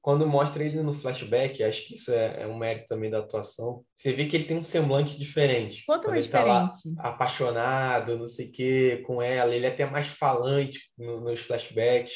quando 0.00 0.26
mostra 0.26 0.64
ele 0.64 0.82
no 0.82 0.94
flashback, 0.94 1.62
acho 1.62 1.86
que 1.86 1.94
isso 1.94 2.12
é, 2.12 2.42
é, 2.42 2.46
um 2.46 2.56
mérito 2.56 2.86
também 2.88 3.10
da 3.10 3.18
atuação. 3.18 3.84
Você 3.94 4.12
vê 4.12 4.26
que 4.26 4.36
ele 4.36 4.44
tem 4.44 4.58
um 4.58 4.64
semblante 4.64 5.18
diferente. 5.18 5.84
Quando 5.86 6.14
ele 6.14 6.26
tá 6.26 6.42
diferente. 6.42 6.96
lá 6.96 7.08
apaixonado, 7.10 8.18
não 8.18 8.28
sei 8.28 8.48
o 8.48 8.52
quê, 8.52 9.02
com 9.06 9.22
ela, 9.22 9.54
ele 9.54 9.66
é 9.66 9.68
até 9.68 9.86
mais 9.86 10.06
falante 10.06 10.90
no, 10.96 11.20
nos 11.20 11.40
flashbacks 11.40 12.14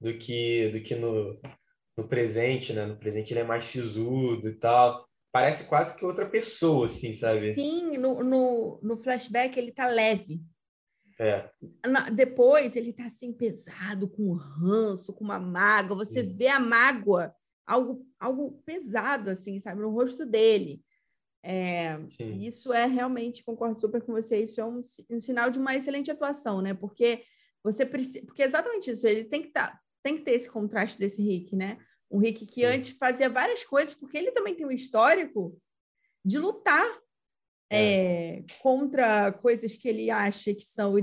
do 0.00 0.16
que, 0.18 0.70
do 0.70 0.80
que 0.80 0.94
no, 0.94 1.40
no 1.96 2.08
presente, 2.08 2.72
né? 2.72 2.86
No 2.86 2.98
presente 2.98 3.32
ele 3.32 3.40
é 3.40 3.44
mais 3.44 3.66
sisudo 3.66 4.48
e 4.48 4.54
tal. 4.54 5.06
Parece 5.32 5.68
quase 5.68 5.96
que 5.96 6.04
outra 6.04 6.28
pessoa, 6.28 6.86
assim, 6.86 7.12
sabe? 7.12 7.54
Sim, 7.54 7.96
no, 7.96 8.24
no, 8.24 8.80
no 8.82 8.96
flashback 8.96 9.56
ele 9.56 9.70
tá 9.70 9.86
leve. 9.86 10.40
É. 11.20 11.50
Depois 12.14 12.74
ele 12.74 12.94
tá 12.94 13.04
assim 13.04 13.30
pesado, 13.30 14.08
com 14.08 14.32
ranço, 14.32 15.12
com 15.12 15.22
uma 15.22 15.38
mágoa. 15.38 15.98
Você 15.98 16.22
vê 16.22 16.48
a 16.48 16.58
mágoa, 16.58 17.34
algo, 17.66 18.06
algo 18.18 18.62
pesado, 18.64 19.28
assim, 19.28 19.60
sabe? 19.60 19.82
No 19.82 19.90
rosto 19.90 20.24
dele. 20.24 20.82
É, 21.42 21.98
isso 22.38 22.72
é 22.72 22.86
realmente, 22.86 23.44
concordo 23.44 23.78
super 23.78 24.02
com 24.02 24.12
você, 24.12 24.42
isso 24.42 24.60
é 24.60 24.64
um, 24.64 24.80
um, 25.10 25.20
sinal 25.20 25.50
de 25.50 25.58
uma 25.58 25.74
excelente 25.74 26.10
atuação, 26.10 26.62
né? 26.62 26.72
Porque 26.74 27.22
você 27.62 27.84
precisa, 27.84 28.24
porque 28.24 28.42
é 28.42 28.46
exatamente 28.46 28.90
isso, 28.90 29.06
ele 29.06 29.24
tem 29.24 29.42
que 29.42 29.48
tá, 29.48 29.78
tem 30.02 30.18
que 30.18 30.22
ter 30.22 30.32
esse 30.32 30.48
contraste 30.50 30.98
desse 30.98 31.22
Rick, 31.22 31.56
né? 31.56 31.78
Um 32.10 32.18
Rick 32.18 32.44
que 32.44 32.60
Sim. 32.60 32.66
antes 32.66 32.90
fazia 32.90 33.28
várias 33.28 33.64
coisas, 33.64 33.94
porque 33.94 34.18
ele 34.18 34.32
também 34.32 34.54
tem 34.54 34.66
um 34.66 34.70
histórico 34.70 35.58
de 36.24 36.38
lutar 36.38 36.86
é. 37.70 38.38
É, 38.38 38.44
contra 38.60 39.32
coisas 39.32 39.76
que 39.76 39.88
ele 39.88 40.10
acha 40.10 40.52
que 40.52 40.64
são 40.64 40.96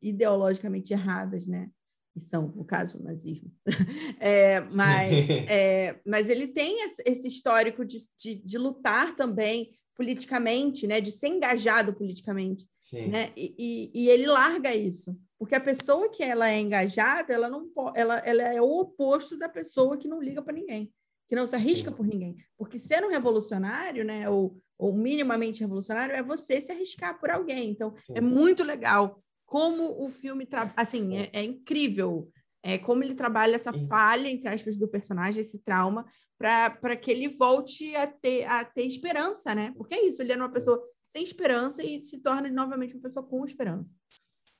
ideologicamente 0.00 0.92
erradas, 0.92 1.46
né? 1.46 1.68
E 2.16 2.20
são, 2.20 2.48
no 2.48 2.64
caso, 2.64 2.98
o 2.98 3.02
nazismo. 3.02 3.52
é, 4.20 4.60
mas, 4.72 5.28
é, 5.50 6.00
mas 6.06 6.28
ele 6.28 6.46
tem 6.46 6.78
esse 7.04 7.26
histórico 7.26 7.84
de, 7.84 7.98
de, 8.16 8.36
de, 8.36 8.56
lutar 8.56 9.16
também 9.16 9.76
politicamente, 9.96 10.86
né? 10.86 11.00
De 11.00 11.10
ser 11.10 11.28
engajado 11.28 11.92
politicamente. 11.92 12.66
Sim. 12.80 13.08
Né? 13.08 13.30
E, 13.36 13.54
e, 13.58 14.04
e 14.04 14.08
ele 14.08 14.26
larga 14.26 14.74
isso. 14.74 15.16
Porque 15.38 15.56
a 15.56 15.60
pessoa 15.60 16.08
que 16.08 16.22
ela 16.22 16.48
é 16.48 16.58
engajada, 16.58 17.34
ela 17.34 17.50
não 17.50 17.70
ela, 17.94 18.18
ela 18.18 18.42
é 18.42 18.62
o 18.62 18.80
oposto 18.80 19.36
da 19.36 19.48
pessoa 19.48 19.98
que 19.98 20.08
não 20.08 20.22
liga 20.22 20.40
para 20.40 20.54
ninguém. 20.54 20.90
Que 21.28 21.36
não 21.36 21.46
se 21.46 21.56
arrisca 21.56 21.90
Sim. 21.90 21.96
por 21.96 22.06
ninguém. 22.06 22.36
Porque 22.56 22.78
ser 22.78 23.04
um 23.04 23.10
revolucionário, 23.10 24.04
né, 24.04 24.28
ou, 24.28 24.56
ou 24.78 24.92
minimamente 24.92 25.60
revolucionário, 25.60 26.14
é 26.14 26.22
você 26.22 26.60
se 26.60 26.72
arriscar 26.72 27.18
por 27.18 27.30
alguém. 27.30 27.70
Então, 27.70 27.94
Sim. 27.96 28.14
é 28.16 28.20
muito 28.20 28.62
legal 28.62 29.22
como 29.44 30.04
o 30.04 30.10
filme, 30.10 30.46
tra... 30.46 30.72
assim, 30.76 31.16
é, 31.16 31.30
é 31.32 31.42
incrível 31.42 32.30
é, 32.62 32.78
como 32.78 33.04
ele 33.04 33.14
trabalha 33.14 33.56
essa 33.56 33.72
falha, 33.86 34.26
entre 34.26 34.48
aspas, 34.48 34.76
do 34.78 34.88
personagem, 34.88 35.42
esse 35.42 35.58
trauma, 35.58 36.06
para 36.38 36.96
que 36.96 37.10
ele 37.10 37.28
volte 37.28 37.94
a 37.94 38.06
ter, 38.06 38.44
a 38.46 38.64
ter 38.64 38.86
esperança, 38.86 39.54
né? 39.54 39.72
Porque 39.76 39.94
é 39.94 40.06
isso, 40.06 40.22
ele 40.22 40.32
era 40.32 40.42
uma 40.42 40.50
pessoa 40.50 40.82
sem 41.06 41.22
esperança 41.22 41.82
e 41.82 42.02
se 42.02 42.22
torna 42.22 42.50
novamente 42.50 42.94
uma 42.94 43.02
pessoa 43.02 43.24
com 43.24 43.44
esperança. 43.44 43.94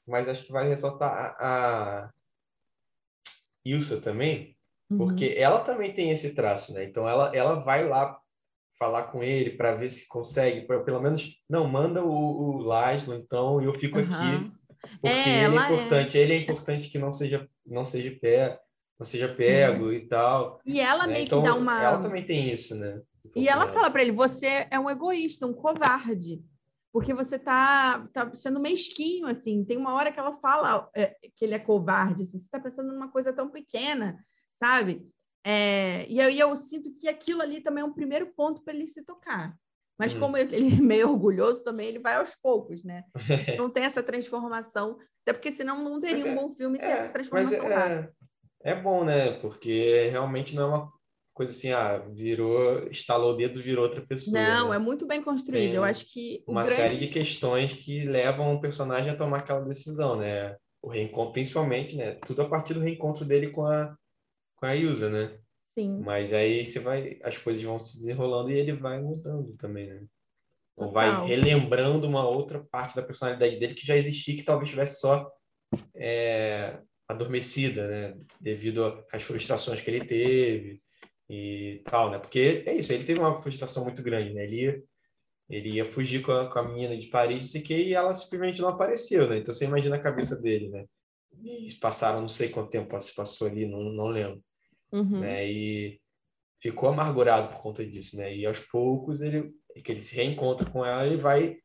Mas 0.06 0.28
acho 0.28 0.44
que 0.44 0.52
vai 0.52 0.68
ressaltar 0.68 1.10
a, 1.10 2.04
a 2.04 2.10
Ilsa 3.64 4.00
também, 4.02 4.53
uhum. 4.94 5.06
porque 5.06 5.34
ela 5.36 5.60
também 5.60 5.92
tem 5.92 6.10
esse 6.10 6.34
traço, 6.34 6.72
né? 6.72 6.84
Então 6.84 7.08
ela, 7.08 7.34
ela 7.34 7.54
vai 7.56 7.86
lá 7.86 8.18
falar 8.78 9.04
com 9.04 9.22
ele 9.22 9.50
para 9.50 9.74
ver 9.74 9.88
se 9.88 10.08
consegue, 10.08 10.62
pra, 10.62 10.80
pelo 10.80 11.00
menos, 11.00 11.36
não, 11.48 11.68
manda 11.68 12.04
o, 12.04 12.10
o 12.10 12.58
Laszlo, 12.58 13.14
então, 13.14 13.62
eu 13.62 13.72
fico 13.74 13.98
uhum. 13.98 14.04
aqui 14.04 14.52
porque 15.00 15.08
é, 15.08 15.44
ele 15.44 15.56
é, 15.56 15.60
é. 15.60 15.64
importante, 15.64 16.18
é. 16.18 16.20
ele 16.20 16.32
é 16.32 16.38
importante 16.38 16.88
que 16.88 16.98
não 16.98 17.12
seja, 17.12 17.48
não 17.66 17.84
seja 17.84 18.16
pé, 18.20 18.60
não 18.98 19.06
seja 19.06 19.28
pego 19.28 19.90
Sim. 19.90 19.96
e 19.96 20.08
tal. 20.08 20.60
E 20.64 20.80
ela 20.80 21.06
né? 21.06 21.14
meio 21.14 21.24
então, 21.24 21.42
que 21.42 21.48
dá 21.48 21.54
uma. 21.54 21.82
Ela 21.82 22.02
também 22.02 22.24
tem 22.24 22.52
isso, 22.52 22.74
né? 22.74 23.00
E 23.34 23.48
ela 23.48 23.68
fala 23.68 23.90
para 23.90 24.02
ele: 24.02 24.12
você 24.12 24.66
é 24.70 24.78
um 24.78 24.90
egoísta, 24.90 25.46
um 25.46 25.54
covarde, 25.54 26.42
porque 26.92 27.14
você 27.14 27.38
tá, 27.38 28.06
tá 28.12 28.30
sendo 28.34 28.60
mesquinho, 28.60 29.26
assim. 29.26 29.64
Tem 29.64 29.76
uma 29.76 29.94
hora 29.94 30.12
que 30.12 30.18
ela 30.18 30.32
fala 30.34 30.88
é, 30.94 31.16
que 31.36 31.44
ele 31.44 31.54
é 31.54 31.58
covarde, 31.58 32.22
assim, 32.22 32.38
você 32.38 32.44
está 32.44 32.60
pensando 32.60 32.92
numa 32.92 33.10
coisa 33.10 33.32
tão 33.32 33.50
pequena, 33.50 34.18
sabe? 34.54 35.06
É, 35.46 36.06
e 36.08 36.20
aí 36.20 36.38
eu 36.38 36.56
sinto 36.56 36.92
que 36.92 37.08
aquilo 37.08 37.42
ali 37.42 37.60
também 37.60 37.82
é 37.82 37.86
um 37.86 37.92
primeiro 37.92 38.32
ponto 38.34 38.62
para 38.62 38.74
ele 38.74 38.88
se 38.88 39.04
tocar. 39.04 39.54
Mas 39.98 40.14
hum. 40.14 40.20
como 40.20 40.36
ele, 40.38 40.74
é 40.74 40.80
meio 40.80 41.10
orgulhoso 41.10 41.62
também, 41.62 41.88
ele 41.88 41.98
vai 41.98 42.16
aos 42.16 42.34
poucos, 42.34 42.82
né? 42.82 43.04
não 43.58 43.70
tem 43.70 43.84
essa 43.84 44.02
transformação, 44.02 44.98
até 45.22 45.32
porque 45.32 45.52
senão 45.52 45.82
não 45.82 46.00
teria 46.00 46.26
um 46.26 46.34
bom 46.34 46.54
filme 46.54 46.80
sem 46.80 46.90
essa 46.90 47.08
transformação 47.08 47.70
é, 47.70 48.10
é, 48.62 48.74
bom, 48.74 49.04
né? 49.04 49.32
Porque 49.38 50.08
realmente 50.10 50.54
não 50.54 50.62
é 50.62 50.66
uma 50.66 50.92
coisa 51.34 51.52
assim, 51.52 51.72
ah, 51.72 51.98
virou, 51.98 52.88
estalou 52.88 53.32
o 53.32 53.36
dedo, 53.36 53.62
virou 53.62 53.84
outra 53.84 54.00
pessoa. 54.06 54.40
Não, 54.40 54.70
né? 54.70 54.76
é 54.76 54.78
muito 54.78 55.06
bem 55.06 55.20
construído. 55.22 55.70
Tem 55.70 55.74
Eu 55.74 55.84
acho 55.84 56.06
que 56.06 56.42
uma 56.46 56.62
grande... 56.62 56.76
série 56.76 56.96
de 56.96 57.08
questões 57.08 57.72
que 57.72 58.06
levam 58.06 58.54
o 58.54 58.60
personagem 58.60 59.10
a 59.10 59.16
tomar 59.16 59.38
aquela 59.38 59.60
decisão, 59.60 60.16
né? 60.16 60.56
O 60.80 60.88
reencontro, 60.88 61.32
principalmente, 61.32 61.96
né? 61.96 62.18
Tudo 62.26 62.42
a 62.42 62.48
partir 62.48 62.74
do 62.74 62.80
reencontro 62.80 63.24
dele 63.24 63.50
com 63.50 63.66
a 63.66 63.94
com 64.64 64.68
a 64.68 64.72
Yusa, 64.72 65.10
né? 65.10 65.38
Sim. 65.62 66.00
Mas 66.00 66.32
aí 66.32 66.64
você 66.64 66.78
vai, 66.78 67.18
as 67.22 67.36
coisas 67.36 67.62
vão 67.62 67.78
se 67.78 67.98
desenrolando 67.98 68.50
e 68.50 68.54
ele 68.54 68.72
vai 68.72 68.98
mudando 68.98 69.54
também, 69.58 69.88
né? 69.88 70.06
Ou 70.76 70.90
vai 70.90 71.26
relembrando 71.26 72.06
uma 72.06 72.26
outra 72.26 72.64
parte 72.70 72.96
da 72.96 73.02
personalidade 73.02 73.58
dele 73.58 73.74
que 73.74 73.86
já 73.86 73.94
existia, 73.94 74.36
que 74.36 74.42
talvez 74.42 74.68
estivesse 74.68 75.00
só 75.00 75.30
é, 75.94 76.78
adormecida, 77.06 77.86
né? 77.86 78.16
Devido 78.40 79.04
às 79.12 79.22
frustrações 79.22 79.82
que 79.82 79.90
ele 79.90 80.06
teve 80.06 80.80
e 81.28 81.82
tal, 81.84 82.10
né? 82.10 82.18
Porque 82.18 82.64
é 82.66 82.74
isso, 82.74 82.92
ele 82.92 83.04
teve 83.04 83.20
uma 83.20 83.42
frustração 83.42 83.84
muito 83.84 84.02
grande, 84.02 84.32
né? 84.32 84.44
Ele 84.44 84.62
ia, 84.62 84.82
ele 85.50 85.70
ia 85.72 85.92
fugir 85.92 86.22
com 86.22 86.32
a, 86.32 86.50
com 86.50 86.58
a 86.58 86.68
menina 86.68 86.96
de 86.96 87.08
Paris, 87.08 87.40
não 87.40 87.46
sei 87.46 87.60
o 87.60 87.64
que, 87.64 87.76
e 87.76 87.92
ela 87.92 88.14
simplesmente 88.14 88.62
não 88.62 88.70
apareceu, 88.70 89.28
né? 89.28 89.38
Então 89.38 89.52
você 89.52 89.66
imagina 89.66 89.96
a 89.96 90.02
cabeça 90.02 90.40
dele, 90.40 90.70
né? 90.70 90.86
E 91.42 91.70
passaram 91.74 92.22
não 92.22 92.28
sei 92.30 92.48
quanto 92.48 92.70
tempo 92.70 92.98
se 92.98 93.14
passou 93.14 93.46
ali, 93.46 93.66
não, 93.66 93.80
não 93.92 94.06
lembro 94.06 94.42
uhum. 94.98 95.20
né? 95.20 95.50
E 95.50 96.00
ficou 96.60 96.88
amargurado 96.88 97.48
por 97.48 97.60
conta 97.60 97.84
disso, 97.86 98.16
né? 98.16 98.34
E 98.34 98.46
aos 98.46 98.60
poucos 98.60 99.20
ele 99.20 99.52
que 99.82 99.90
ele 99.90 100.00
se 100.00 100.14
reencontra 100.14 100.68
com 100.70 100.84
ela, 100.84 101.04
ele 101.04 101.16
vai 101.16 101.56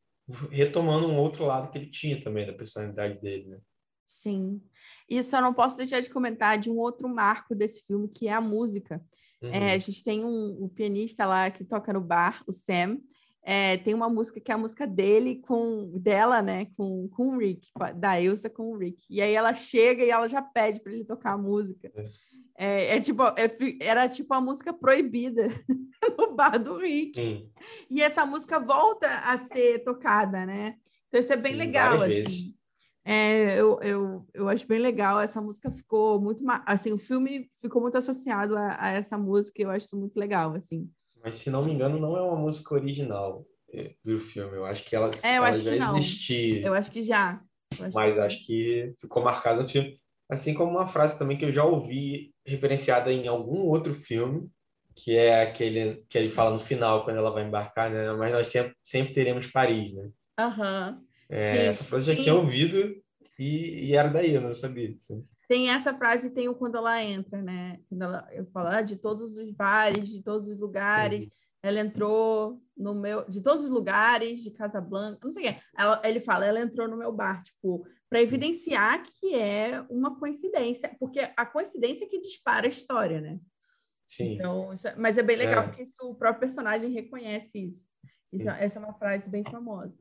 retomando 0.51 1.07
um 1.07 1.17
outro 1.17 1.45
lado 1.45 1.71
que 1.71 1.77
ele 1.77 1.89
tinha 1.89 2.19
também 2.19 2.45
da 2.45 2.53
personalidade 2.53 3.19
dele, 3.21 3.49
né? 3.49 3.59
Sim. 4.05 4.61
Isso 5.07 5.35
eu 5.35 5.41
não 5.41 5.53
posso 5.53 5.77
deixar 5.77 5.99
de 5.99 6.09
comentar 6.09 6.57
de 6.57 6.69
um 6.69 6.77
outro 6.77 7.07
marco 7.07 7.53
desse 7.53 7.83
filme, 7.85 8.07
que 8.07 8.27
é 8.27 8.33
a 8.33 8.41
música. 8.41 9.03
Uhum. 9.41 9.51
É, 9.51 9.73
a 9.73 9.77
gente 9.77 10.03
tem 10.03 10.25
um, 10.25 10.63
um, 10.63 10.67
pianista 10.67 11.25
lá 11.25 11.49
que 11.49 11.63
toca 11.63 11.93
no 11.93 12.01
bar, 12.01 12.43
o 12.47 12.51
Sam. 12.51 12.99
É, 13.41 13.77
tem 13.77 13.93
uma 13.93 14.09
música 14.09 14.39
que 14.39 14.51
é 14.51 14.55
a 14.55 14.57
música 14.57 14.85
dele 14.85 15.37
com 15.37 15.97
dela, 15.97 16.41
né, 16.41 16.65
com, 16.75 17.07
com 17.09 17.29
o 17.29 17.37
Rick, 17.37 17.69
da 17.95 18.21
Elsa 18.21 18.49
com 18.49 18.71
o 18.71 18.77
Rick. 18.77 19.01
E 19.09 19.21
aí 19.21 19.33
ela 19.33 19.53
chega 19.53 20.03
e 20.03 20.09
ela 20.09 20.27
já 20.27 20.41
pede 20.41 20.81
para 20.81 20.91
ele 20.91 21.05
tocar 21.05 21.33
a 21.33 21.37
música. 21.37 21.91
É. 21.95 22.05
É, 22.61 22.97
é 22.97 22.99
tipo, 22.99 23.23
é, 23.23 23.49
era 23.79 24.05
tipo 24.09 24.33
a 24.33 24.41
música 24.41 24.73
proibida 24.73 25.47
no 26.19 26.35
bar 26.35 26.57
do 26.59 26.75
Rick. 26.75 27.17
Sim. 27.17 27.49
E 27.89 28.01
essa 28.01 28.25
música 28.25 28.59
volta 28.59 29.07
a 29.07 29.37
ser 29.37 29.79
tocada, 29.79 30.45
né? 30.45 30.75
Então 31.07 31.21
isso 31.21 31.31
é 31.31 31.37
bem 31.37 31.53
Sim, 31.53 31.57
legal, 31.57 32.01
assim. 32.01 32.53
É, 33.05 33.57
eu, 33.57 33.79
eu, 33.81 34.27
eu 34.33 34.49
acho 34.49 34.67
bem 34.67 34.77
legal. 34.77 35.21
Essa 35.21 35.41
música 35.41 35.71
ficou 35.71 36.19
muito. 36.19 36.43
Assim, 36.65 36.91
o 36.91 36.97
filme 36.97 37.49
ficou 37.61 37.81
muito 37.81 37.97
associado 37.97 38.57
a, 38.57 38.75
a 38.77 38.89
essa 38.89 39.17
música 39.17 39.61
e 39.61 39.63
eu 39.63 39.71
acho 39.71 39.85
isso 39.85 39.97
muito 39.97 40.19
legal, 40.19 40.53
assim. 40.53 40.91
Mas, 41.23 41.35
se 41.35 41.49
não 41.49 41.63
me 41.63 41.71
engano, 41.71 41.97
não 41.97 42.17
é 42.17 42.21
uma 42.21 42.35
música 42.35 42.75
original 42.75 43.45
é, 43.73 43.95
do 44.03 44.19
filme. 44.19 44.57
Eu 44.57 44.65
acho 44.65 44.83
que 44.83 44.97
ela, 44.97 45.09
é, 45.23 45.35
ela 45.35 45.47
acho 45.47 45.63
já 45.63 45.91
que 45.93 45.97
existia. 45.97 46.67
Eu 46.67 46.73
acho 46.73 46.91
que 46.91 47.03
já. 47.03 47.41
Acho 47.79 47.95
Mas 47.95 48.15
que 48.15 48.19
acho 48.19 48.45
que 48.45 48.95
ficou 48.99 49.23
marcado 49.23 49.63
no 49.63 49.69
filme. 49.69 49.97
Assim 50.29 50.53
como 50.53 50.71
uma 50.71 50.87
frase 50.87 51.17
também 51.17 51.37
que 51.37 51.43
eu 51.43 51.51
já 51.51 51.63
ouvi 51.63 52.31
referenciada 52.45 53.11
em 53.11 53.27
algum 53.27 53.61
outro 53.61 53.95
filme, 53.95 54.47
que 54.95 55.15
é 55.15 55.41
aquele 55.41 56.05
que 56.07 56.17
ele 56.17 56.29
fala 56.29 56.51
no 56.51 56.59
final, 56.59 57.03
quando 57.03 57.17
ela 57.17 57.31
vai 57.31 57.45
embarcar, 57.45 57.89
né? 57.89 58.11
Mas 58.13 58.31
nós 58.31 58.47
sempre, 58.47 58.75
sempre 58.83 59.13
teremos 59.13 59.47
Paris, 59.47 59.93
né? 59.93 60.09
Aham. 60.39 60.97
Uhum. 60.99 61.05
É, 61.29 61.67
essa 61.67 61.83
frase 61.83 62.09
eu 62.09 62.15
já 62.15 62.23
tinha 62.23 62.35
ouvido 62.35 62.95
e, 63.37 63.87
e, 63.87 63.95
era 63.95 64.09
daí, 64.09 64.33
eu 64.33 64.41
não 64.41 64.53
sabia. 64.53 64.95
Tem 65.47 65.69
essa 65.69 65.93
frase 65.93 66.27
e 66.27 66.31
tem 66.31 66.49
o 66.49 66.55
quando 66.55 66.77
ela 66.77 67.01
entra, 67.03 67.41
né? 67.41 67.79
Quando 67.87 68.03
ela, 68.03 68.27
eu 68.31 68.45
falo, 68.47 68.67
ah, 68.69 68.81
de 68.81 68.97
todos 68.97 69.37
os 69.37 69.51
bares, 69.51 70.09
de 70.09 70.21
todos 70.21 70.47
os 70.47 70.59
lugares, 70.59 71.25
uhum. 71.25 71.31
ela 71.63 71.79
entrou 71.79 72.61
no 72.75 72.93
meu... 72.93 73.25
De 73.27 73.41
todos 73.41 73.63
os 73.63 73.69
lugares, 73.69 74.43
de 74.43 74.51
Casablanca, 74.51 75.19
não 75.23 75.31
sei 75.31 75.49
o 75.49 75.53
quê. 75.53 75.61
Ela, 75.77 76.01
ele 76.03 76.19
fala, 76.19 76.45
ela 76.45 76.59
entrou 76.59 76.87
no 76.87 76.97
meu 76.97 77.11
bar, 77.11 77.41
tipo 77.41 77.85
para 78.09 78.21
evidenciar 78.21 79.03
que 79.03 79.35
é 79.35 79.85
uma 79.89 80.17
coincidência, 80.19 80.95
porque 80.99 81.19
a 81.19 81.45
coincidência 81.45 82.05
é 82.05 82.07
que 82.07 82.19
dispara 82.19 82.65
a 82.65 82.69
história, 82.69 83.21
né? 83.21 83.39
Sim. 84.05 84.33
Então, 84.33 84.71
é, 84.73 84.95
mas 84.97 85.17
é 85.19 85.23
bem 85.23 85.37
legal 85.37 85.63
é. 85.63 85.67
porque 85.67 85.83
isso, 85.83 86.03
o 86.03 86.15
próprio 86.15 86.41
personagem 86.41 86.91
reconhece 86.91 87.59
isso. 87.59 87.87
isso. 88.33 88.49
Essa 88.49 88.79
é 88.79 88.83
uma 88.83 88.93
frase 88.95 89.29
bem 89.29 89.43
famosa. 89.43 89.95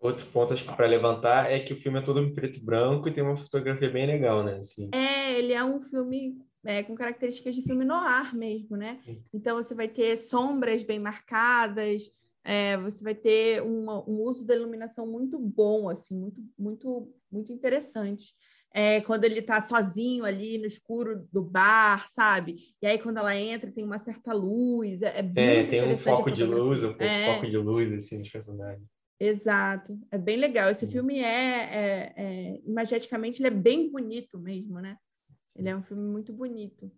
Outro 0.00 0.26
ponto 0.26 0.54
acho 0.54 0.64
que 0.64 0.74
para 0.74 0.86
levantar 0.86 1.52
é 1.52 1.60
que 1.60 1.74
o 1.74 1.80
filme 1.80 1.98
é 1.98 2.02
todo 2.02 2.18
em 2.18 2.34
preto 2.34 2.58
e 2.58 2.64
branco 2.64 3.06
e 3.08 3.12
tem 3.12 3.22
uma 3.22 3.36
fotografia 3.36 3.90
bem 3.90 4.06
legal, 4.06 4.42
né? 4.42 4.56
Assim. 4.56 4.90
É, 4.92 5.38
ele 5.38 5.52
é 5.52 5.62
um 5.62 5.80
filme 5.80 6.42
é, 6.64 6.82
com 6.82 6.94
características 6.94 7.54
de 7.54 7.62
filme 7.62 7.84
noir 7.84 8.34
mesmo, 8.34 8.76
né? 8.76 8.98
Sim. 9.04 9.22
Então 9.32 9.62
você 9.62 9.74
vai 9.74 9.86
ter 9.86 10.16
sombras 10.16 10.82
bem 10.82 10.98
marcadas, 10.98 12.10
é, 12.44 12.76
você 12.76 13.02
vai 13.02 13.14
ter 13.14 13.62
uma, 13.62 14.08
um 14.08 14.20
uso 14.20 14.44
da 14.44 14.54
iluminação 14.54 15.06
muito 15.06 15.38
bom, 15.38 15.88
assim, 15.88 16.16
muito, 16.18 16.40
muito, 16.58 17.14
muito 17.30 17.52
interessante. 17.52 18.34
É, 18.74 19.02
quando 19.02 19.24
ele 19.24 19.40
está 19.40 19.60
sozinho 19.60 20.24
ali 20.24 20.56
no 20.56 20.64
escuro 20.64 21.28
do 21.30 21.42
bar, 21.42 22.08
sabe? 22.08 22.56
E 22.80 22.86
aí 22.86 22.98
quando 22.98 23.18
ela 23.18 23.36
entra 23.36 23.70
tem 23.70 23.84
uma 23.84 23.98
certa 23.98 24.32
luz, 24.32 25.02
é, 25.02 25.20
é, 25.36 25.56
é 25.60 25.66
tem 25.66 25.92
um 25.92 25.98
foco 25.98 26.30
de 26.30 26.42
luz, 26.42 26.82
um 26.82 26.94
é. 26.98 27.26
foco 27.26 27.50
de 27.50 27.56
luz 27.58 27.92
assim 27.92 28.18
nos 28.18 28.30
personagens. 28.30 28.86
Exato, 29.20 29.96
é 30.10 30.18
bem 30.18 30.36
legal. 30.36 30.70
Esse 30.70 30.86
Sim. 30.86 30.92
filme 30.92 31.20
é, 31.20 31.24
é, 31.24 32.12
é, 32.16 32.60
imageticamente 32.64 33.40
ele 33.40 33.48
é 33.48 33.50
bem 33.50 33.90
bonito 33.90 34.38
mesmo, 34.38 34.80
né? 34.80 34.96
Sim. 35.44 35.60
Ele 35.60 35.68
é 35.68 35.76
um 35.76 35.82
filme 35.82 36.02
muito 36.02 36.32
bonito. 36.32 36.90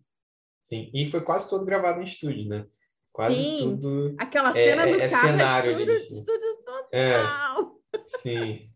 Sim, 0.63 0.91
e 0.95 1.11
foi 1.11 1.21
quase 1.23 1.51
todo 1.51 1.67
gravado 1.67 2.01
em 2.01 2.05
estúdio, 2.05 2.49
né? 2.49 2.65
Quase 3.15 3.37
sim, 3.37 3.59
tudo. 3.61 4.17
Aquela 4.19 4.51
é, 4.51 4.67
cena 4.67 4.83
é, 4.83 4.93
do 4.93 5.01
é, 5.01 5.09
carro, 5.09 5.29
cenário 5.29 5.71
estúdio, 5.71 5.95
estúdio 5.95 6.57
total. 6.65 6.89
É, 6.93 7.21
sim. 8.03 8.69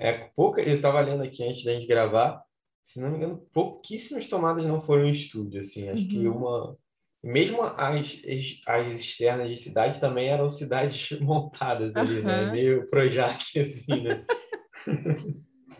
É, 0.00 0.12
pouca, 0.34 0.60
eu 0.60 0.74
estava 0.74 1.00
lendo 1.00 1.22
aqui 1.22 1.44
antes 1.44 1.62
da 1.62 1.72
gente 1.74 1.86
gravar, 1.86 2.42
se 2.82 3.00
não 3.00 3.08
me 3.08 3.18
engano, 3.18 3.38
pouquíssimas 3.52 4.26
tomadas 4.26 4.64
não 4.64 4.82
foram 4.82 5.06
em 5.06 5.12
estúdio, 5.12 5.60
assim. 5.60 5.88
Acho 5.88 6.02
uhum. 6.02 6.08
que 6.08 6.26
uma. 6.26 6.76
Mesmo 7.22 7.62
as, 7.62 8.20
as 8.66 9.00
externas 9.00 9.48
de 9.48 9.56
cidade 9.56 10.00
também 10.00 10.28
eram 10.28 10.50
cidades 10.50 11.10
montadas 11.22 11.94
ali, 11.94 12.18
uhum. 12.18 12.24
né? 12.24 12.50
Meio 12.50 12.90
Projac, 12.90 13.38
assim, 13.60 14.02
né? 14.02 14.24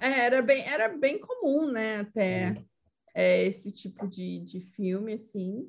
é, 0.01 0.21
era 0.21 0.41
bem, 0.41 0.63
era 0.69 0.89
bem 0.89 1.19
comum, 1.19 1.69
né? 1.69 2.03
Até 2.03 2.51
uhum. 2.51 2.65
é, 3.13 3.45
esse 3.45 3.73
tipo 3.73 4.07
de, 4.07 4.39
de 4.39 4.61
filme, 4.61 5.15
assim. 5.15 5.67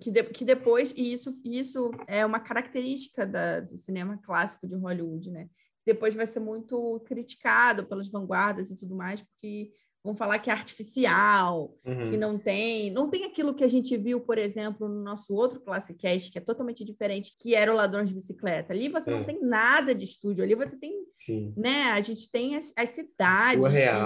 Que, 0.00 0.10
de, 0.10 0.22
que 0.24 0.44
depois, 0.44 0.92
e 0.96 1.12
isso, 1.12 1.38
isso 1.44 1.90
é 2.06 2.24
uma 2.24 2.40
característica 2.40 3.26
da, 3.26 3.60
do 3.60 3.76
cinema 3.76 4.18
clássico 4.24 4.66
de 4.66 4.74
Hollywood, 4.74 5.30
né? 5.30 5.48
Depois 5.84 6.14
vai 6.14 6.26
ser 6.26 6.40
muito 6.40 7.00
criticado 7.06 7.84
pelas 7.86 8.08
vanguardas 8.08 8.70
e 8.70 8.76
tudo 8.76 8.94
mais, 8.96 9.20
porque 9.20 9.70
vão 10.02 10.16
falar 10.16 10.38
que 10.38 10.48
é 10.48 10.52
artificial, 10.52 11.76
Uhum. 11.84 12.10
que 12.10 12.16
não 12.16 12.38
tem, 12.38 12.90
não 12.90 13.10
tem 13.10 13.24
aquilo 13.24 13.54
que 13.54 13.62
a 13.62 13.68
gente 13.68 13.96
viu, 13.96 14.20
por 14.20 14.38
exemplo, 14.38 14.88
no 14.88 15.02
nosso 15.02 15.34
outro 15.34 15.60
Classicast, 15.60 16.30
que 16.32 16.38
é 16.38 16.40
totalmente 16.40 16.84
diferente, 16.84 17.34
que 17.38 17.54
era 17.54 17.72
o 17.72 17.76
Ladrão 17.76 18.02
de 18.02 18.14
Bicicleta. 18.14 18.72
Ali 18.72 18.88
você 18.88 19.10
É. 19.10 19.14
não 19.14 19.24
tem 19.24 19.40
nada 19.42 19.94
de 19.94 20.04
estúdio, 20.04 20.42
ali 20.42 20.54
você 20.54 20.76
tem, 20.76 21.04
Sim, 21.12 21.52
né? 21.56 21.92
A 21.92 22.00
gente 22.00 22.30
tem 22.30 22.56
as, 22.56 22.72
as 22.76 22.88
cidades 22.90 23.62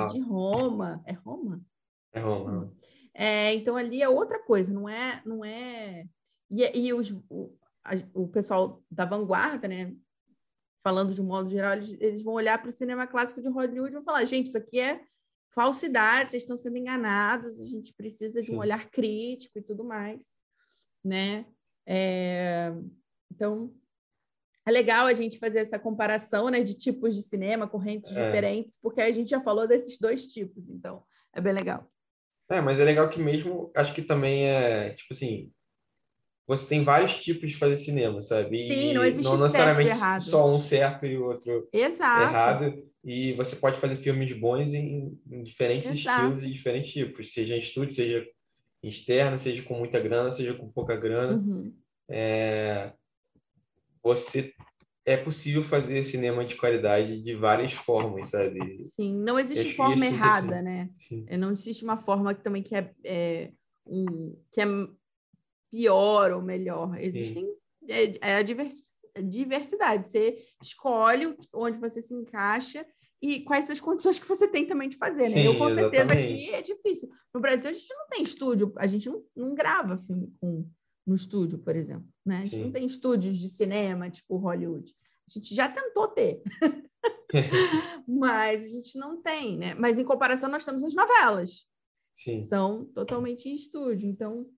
de, 0.09 0.15
de 0.15 0.21
Roma. 0.21 1.01
É 1.07 1.13
Roma? 1.13 1.61
é 2.13 2.21
Roma. 2.21 2.73
É, 3.19 3.55
então 3.55 3.77
ali 3.77 4.03
é 4.03 4.09
outra 4.09 4.39
coisa, 4.39 4.71
não 4.71 4.87
é, 4.87 5.23
não 5.25 5.43
é. 5.43 6.05
E, 6.51 6.79
e 6.89 6.93
os, 6.93 7.25
o, 7.31 7.57
a- 7.83 7.95
o 8.13 8.29
pessoal 8.29 8.85
da 8.91 9.07
vanguarda, 9.07 9.67
né? 9.67 9.95
Falando 10.85 11.15
de 11.15 11.23
um 11.23 11.25
modo 11.27 11.49
geral, 11.49 11.73
eles, 11.73 11.97
eles 11.99 12.23
vão 12.23 12.35
olhar 12.35 12.59
para 12.59 12.69
o 12.69 12.73
cinema 12.73 13.07
clássico 13.07 13.41
de 13.41 13.49
Hollywood 13.49 13.91
e 13.91 13.95
vão 13.95 14.03
falar: 14.05 14.25
gente, 14.27 14.49
isso 14.49 14.59
aqui 14.59 14.79
é 14.79 15.01
falsidade, 15.55 16.31
vocês 16.33 16.43
estão 16.43 16.57
sendo 16.57 16.77
enganados, 16.77 17.59
a 17.59 17.65
gente 17.65 17.95
precisa 17.95 18.43
de 18.43 18.51
um 18.51 18.55
Sim. 18.55 18.61
olhar 18.61 18.91
crítico 18.91 19.59
e 19.59 19.63
tudo 19.63 19.83
mais, 19.83 20.27
né? 21.03 21.47
É, 21.87 22.71
então 23.33 23.75
é 24.67 24.71
legal 24.71 25.07
a 25.07 25.15
gente 25.15 25.39
fazer 25.39 25.61
essa 25.61 25.79
comparação, 25.79 26.51
né, 26.51 26.61
de 26.63 26.75
tipos 26.75 27.15
de 27.15 27.23
cinema, 27.23 27.67
correntes 27.69 28.11
É. 28.11 28.27
diferentes, 28.27 28.77
porque 28.83 29.01
a 29.01 29.11
gente 29.11 29.31
já 29.31 29.41
falou 29.41 29.67
desses 29.67 29.97
dois 29.99 30.27
tipos, 30.27 30.69
então 30.69 31.03
é 31.33 31.41
bem 31.41 31.55
legal. 31.55 31.91
É, 32.49 32.61
mas 32.61 32.79
é 32.79 32.85
legal 32.85 33.09
que 33.09 33.21
mesmo, 33.21 33.71
acho 33.75 33.93
que 33.93 34.03
também 34.03 34.47
é, 34.47 34.91
tipo 34.91 35.13
assim, 35.13 35.51
você 36.47 36.69
tem 36.69 36.85
vários 36.85 37.23
tipos 37.23 37.51
de 37.51 37.57
fazer 37.57 37.77
cinema, 37.77 38.23
sabe? 38.23 38.69
E 38.69 38.73
Sim, 38.73 38.93
não 38.95 39.05
existe 39.05 39.35
e 39.35 39.41
necessariamente 39.41 39.97
só 40.21 40.49
um 40.49 40.61
certo 40.61 41.05
e 41.05 41.19
o 41.19 41.27
outro 41.27 41.69
Exato. 41.73 42.23
errado. 42.23 42.87
E 43.05 43.33
você 43.33 43.57
pode 43.57 43.81
fazer 43.81 43.97
filmes 43.97 44.33
bons 44.33 44.73
em, 44.73 45.19
em 45.29 45.43
diferentes 45.43 45.91
Exato. 45.91 46.23
estilos 46.23 46.45
e 46.45 46.53
diferentes 46.53 46.93
tipos, 46.93 47.33
seja 47.33 47.57
em 47.57 47.59
estúdio, 47.59 47.93
seja 47.93 48.25
externa, 48.81 49.39
seja 49.39 49.63
com 49.65 49.75
muita 49.75 49.99
grana, 49.99 50.31
seja 50.31 50.55
com 50.55 50.71
pouca 50.71 50.95
grana. 50.95 51.37
Uhum. 51.37 51.75
É, 52.09 52.93
você 54.01 54.55
é 55.07 55.17
possível 55.17 55.63
fazer 55.63 56.05
cinema 56.05 56.45
de 56.45 56.57
qualidade 56.57 57.23
de 57.23 57.35
várias 57.37 57.73
formas, 57.73 58.27
sabe? 58.27 58.85
Sim, 58.89 59.15
não 59.15 59.39
existe 59.39 59.69
acho 59.69 59.77
forma 59.77 59.95
isso 59.95 60.05
errada, 60.05 60.61
né? 60.61 60.91
Sim, 60.95 61.25
É, 61.29 61.37
Não 61.37 61.53
existe 61.53 61.85
uma 61.85 61.97
forma 61.97 62.35
que 62.35 62.43
também 62.43 62.61
que 62.63 62.75
é, 62.75 62.93
é, 63.05 63.53
um, 63.87 64.37
que 64.51 64.61
é 64.61 64.67
pior 65.71 66.33
ou 66.33 66.43
melhor. 66.43 67.01
Existem 67.01 67.49
é, 67.89 68.31
é 68.31 68.37
a 68.37 68.43
divers- 68.43 68.83
diversidade. 69.23 70.11
Você 70.11 70.45
escolhe 70.61 71.37
onde 71.55 71.79
você 71.79 72.03
se 72.03 72.13
encaixa 72.13 72.85
e 73.23 73.41
quais 73.41 73.71
as 73.71 73.81
condições 73.81 74.19
que 74.19 74.29
você 74.29 74.49
tem 74.49 74.67
também 74.67 74.89
de 74.89 74.97
fazer, 74.97 75.29
né? 75.29 75.47
Eu 75.47 75.53
Sim, 75.53 75.59
com 75.59 75.71
certeza 75.71 76.03
exatamente. 76.05 76.35
aqui 76.35 76.51
é 76.55 76.63
difícil. 76.63 77.09
No 77.33 77.41
Brasil 77.41 77.71
a 77.71 77.73
gente 77.73 77.95
não 77.95 78.09
tem 78.09 78.23
estúdio, 78.25 78.73
a 78.77 78.87
gente 78.89 79.09
não, 79.09 79.23
não 79.37 79.55
grava 79.55 80.03
filme 80.07 80.35
com, 80.41 80.69
no 81.07 81.15
estúdio, 81.15 81.59
por 81.59 81.77
exemplo, 81.77 82.09
né? 82.25 82.39
A 82.39 82.43
gente 82.43 82.57
Sim. 82.57 82.65
não 82.65 82.73
tem 82.73 82.87
estúdios 82.87 83.37
de 83.39 83.49
cinema, 83.49 84.11
tipo 84.11 84.37
Hollywood. 84.37 84.93
A 85.29 85.33
gente 85.33 85.55
já 85.55 85.69
tentou 85.69 86.09
ter. 86.09 86.43
Mas 88.07 88.65
a 88.65 88.67
gente 88.67 88.99
não 88.99 89.23
tem, 89.23 89.57
né? 89.57 89.75
Mas 89.75 89.99
em 89.99 90.05
comparação, 90.05 90.49
nós 90.49 90.65
temos 90.65 90.83
as 90.83 90.95
novelas 90.95 91.67
sim, 92.15 92.47
são 92.49 92.85
totalmente 92.87 93.49
em 93.49 93.55
estúdio. 93.55 94.09
Então, 94.09 94.49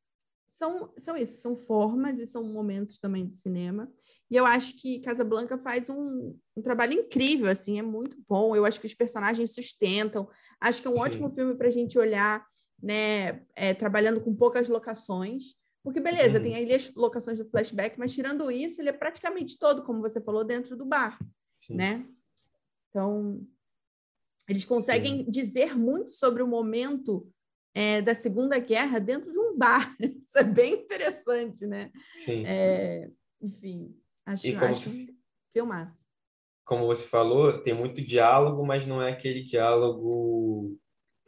são, 0.47 0.93
são 0.97 1.17
isso, 1.17 1.41
são 1.41 1.57
formas 1.57 2.19
e 2.19 2.27
são 2.27 2.45
momentos 2.45 2.99
também 2.99 3.27
do 3.27 3.35
cinema. 3.35 3.93
E 4.31 4.37
eu 4.37 4.45
acho 4.45 4.77
que 4.77 5.01
Casablanca 5.01 5.57
faz 5.59 5.89
um, 5.89 6.37
um 6.57 6.63
trabalho 6.63 6.93
incrível, 6.93 7.51
assim, 7.51 7.79
é 7.79 7.83
muito 7.83 8.17
bom. 8.29 8.55
Eu 8.55 8.65
acho 8.65 8.81
que 8.81 8.87
os 8.87 8.95
personagens 8.95 9.55
sustentam. 9.55 10.29
Acho 10.61 10.83
que 10.83 10.89
é 10.89 10.91
um 10.91 10.97
Sim. 10.97 11.01
ótimo 11.01 11.31
filme 11.31 11.55
para 11.55 11.69
a 11.69 11.71
gente 11.71 11.99
olhar, 11.99 12.47
né? 12.83 13.43
é, 13.57 13.73
trabalhando 13.75 14.21
com 14.21 14.35
poucas 14.35 14.69
locações. 14.69 15.55
Porque, 15.83 16.01
beleza, 16.01 16.39
Uhum. 16.39 16.43
tem 16.45 16.55
ali 16.57 16.75
as 16.75 16.93
locações 16.95 17.39
do 17.39 17.49
flashback, 17.49 17.99
mas 17.99 18.13
tirando 18.15 18.51
isso, 18.51 18.81
ele 18.81 18.89
é 18.91 18.93
praticamente 18.93 19.59
todo, 19.59 19.83
como 19.83 20.01
você 20.01 20.21
falou, 20.21 20.45
dentro 20.45 20.77
do 20.77 20.85
bar 20.85 21.19
sim. 21.57 21.77
né? 21.77 22.07
Então, 22.91 23.47
eles 24.49 24.65
conseguem 24.65 25.25
dizer 25.31 25.77
muito 25.77 26.11
sobre 26.11 26.43
o 26.43 26.47
momento 26.49 27.31
é, 27.75 28.01
da 28.03 28.15
Segunda 28.15 28.59
Guerra 28.59 28.99
dentro 28.99 29.31
de 29.31 29.39
um 29.39 29.57
bar. 29.57 29.95
Isso 30.01 30.37
é 30.39 30.45
bem 30.45 30.73
interessante, 30.75 31.67
né? 31.67 31.93
Sim. 32.17 32.45
É, 32.47 33.11
enfim, 33.41 33.95
acho, 34.27 34.53
como 34.55 34.65
acho 34.65 34.91
se- 34.91 35.17
filmaço. 35.53 36.05
como 36.65 36.87
você 36.87 37.07
falou, 37.07 37.63
tem 37.63 37.73
muito 37.75 38.01
diálogo, 38.03 38.67
mas 38.67 38.87
não 38.87 39.01
é 39.03 39.13
aquele 39.13 39.43
diálogo 39.45 40.77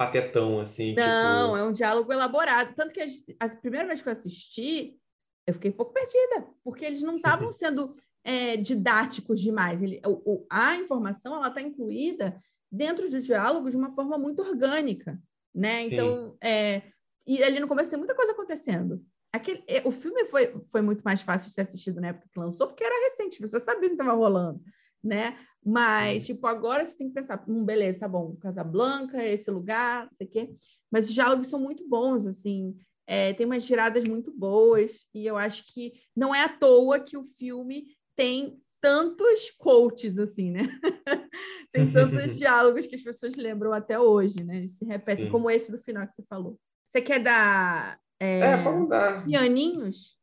patetão, 0.01 0.59
assim, 0.61 0.95
Não, 0.95 1.49
tipo... 1.49 1.57
é 1.59 1.65
um 1.65 1.73
diálogo 1.73 2.11
elaborado. 2.11 2.75
Tanto 2.75 2.95
que 2.95 3.03
as- 3.03 3.23
a 3.39 3.49
primeira 3.51 3.87
vez 3.87 4.01
que 4.01 4.09
eu 4.09 4.13
assisti, 4.15 4.99
eu 5.47 5.53
fiquei 5.53 5.71
um 5.71 5.75
pouco 5.75 5.93
perdida, 5.93 6.49
porque 6.65 6.87
eles 6.87 7.03
não 7.03 7.17
estavam 7.21 7.53
sendo 7.53 7.95
é, 8.25 8.57
didáticos 8.57 9.39
demais. 9.41 9.83
Ele, 9.83 10.01
o, 10.07 10.11
o- 10.25 10.47
a 10.49 10.77
informação 10.77 11.35
ela 11.37 11.49
está 11.49 11.61
incluída 11.61 12.41
dentro 12.73 13.11
do 13.11 13.21
diálogo 13.21 13.69
de 13.71 13.77
uma 13.77 13.93
forma 13.95 14.17
muito 14.17 14.41
orgânica, 14.41 15.21
né? 15.55 15.83
Sim. 15.83 15.89
Então, 15.93 16.37
é, 16.43 16.83
e 17.27 17.43
ali 17.43 17.61
no 17.61 17.69
começo 17.69 17.91
tem 17.91 17.99
muita 17.99 18.15
coisa 18.15 18.33
acontecendo. 18.33 19.05
Aquele, 19.31 19.63
é, 19.69 19.83
o 19.87 19.91
filme 19.91 20.25
foi, 20.31 20.55
foi 20.73 20.81
muito 20.81 21.03
mais 21.03 21.21
fácil 21.21 21.49
de 21.49 21.55
ser 21.55 21.61
assistido 21.61 22.01
na 22.01 22.09
época 22.09 22.27
que 22.33 22.41
lançou, 22.41 22.69
porque 22.69 22.83
era 22.83 23.11
recente, 23.11 23.35
as 23.35 23.39
pessoas 23.39 23.65
sabiam 23.65 23.85
o 23.85 23.89
que 23.89 23.95
estava 24.03 24.13
rolando, 24.17 24.61
né? 25.03 25.39
Mas, 25.65 26.27
tipo, 26.27 26.47
agora 26.47 26.87
você 26.87 26.97
tem 26.97 27.09
que 27.09 27.15
pensar, 27.15 27.45
hum, 27.47 27.65
beleza, 27.65 27.99
tá 28.01 28.09
bom, 28.09 28.35
Casablanca, 28.37 29.23
esse 29.23 29.51
lugar, 29.51 30.05
não 30.05 30.17
sei 30.17 30.27
o 30.27 30.31
quê. 30.31 30.55
Mas 30.91 31.09
os 31.09 31.15
diálogos 31.15 31.49
são 31.49 31.61
muito 31.61 31.87
bons, 31.89 32.27
assim, 32.27 32.77
é, 33.07 33.33
tem 33.35 33.45
umas 33.45 33.65
giradas 33.65 34.05
muito 34.05 34.33
boas, 34.33 35.07
e 35.13 35.27
eu 35.27 35.37
acho 35.37 35.65
que 35.73 35.93
não 36.17 36.35
é 36.35 36.45
à 36.45 36.49
toa 36.49 36.99
que 36.99 37.17
o 37.17 37.25
filme 37.25 37.89
tem 38.17 38.59
tantos 38.81 39.51
quotes, 39.51 40.19
assim, 40.19 40.51
né? 40.51 40.61
tem 41.73 41.91
tantos 41.91 42.37
diálogos 42.39 42.87
que 42.87 42.97
as 42.97 43.03
pessoas 43.03 43.35
lembram 43.35 43.73
até 43.73 43.99
hoje, 43.99 44.43
né? 44.43 44.57
Eles 44.57 44.79
se 44.79 44.85
repetem, 44.85 45.27
Sim. 45.27 45.31
como 45.31 45.51
esse 45.51 45.71
do 45.71 45.79
final 45.79 46.07
que 46.07 46.15
você 46.15 46.23
falou. 46.23 46.59
Você 46.87 47.01
quer 47.03 47.23
dar 47.23 48.01
é, 48.19 48.41
É, 48.41 48.57
vamos 48.57 48.89
dar. 48.89 49.25
pianinhos? 49.25 50.20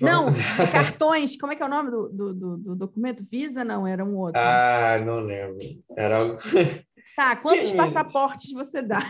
Não, 0.00 0.26
cartões. 0.72 1.36
Como 1.36 1.52
é 1.52 1.56
que 1.56 1.62
é 1.62 1.66
o 1.66 1.70
nome 1.70 1.90
do, 1.90 2.08
do, 2.08 2.34
do- 2.34 2.56
do 2.58 2.76
documento? 2.76 3.26
Visa? 3.30 3.64
Não, 3.64 3.86
era 3.86 4.04
um 4.04 4.16
outro. 4.16 4.40
Ah, 4.40 5.00
não 5.04 5.20
lembro. 5.20 5.58
Era 5.96 6.18
algo... 6.18 6.38
tá, 7.16 7.36
quantos 7.36 7.72
passaportes 7.72 8.52
você 8.52 8.82
dá? 8.82 9.02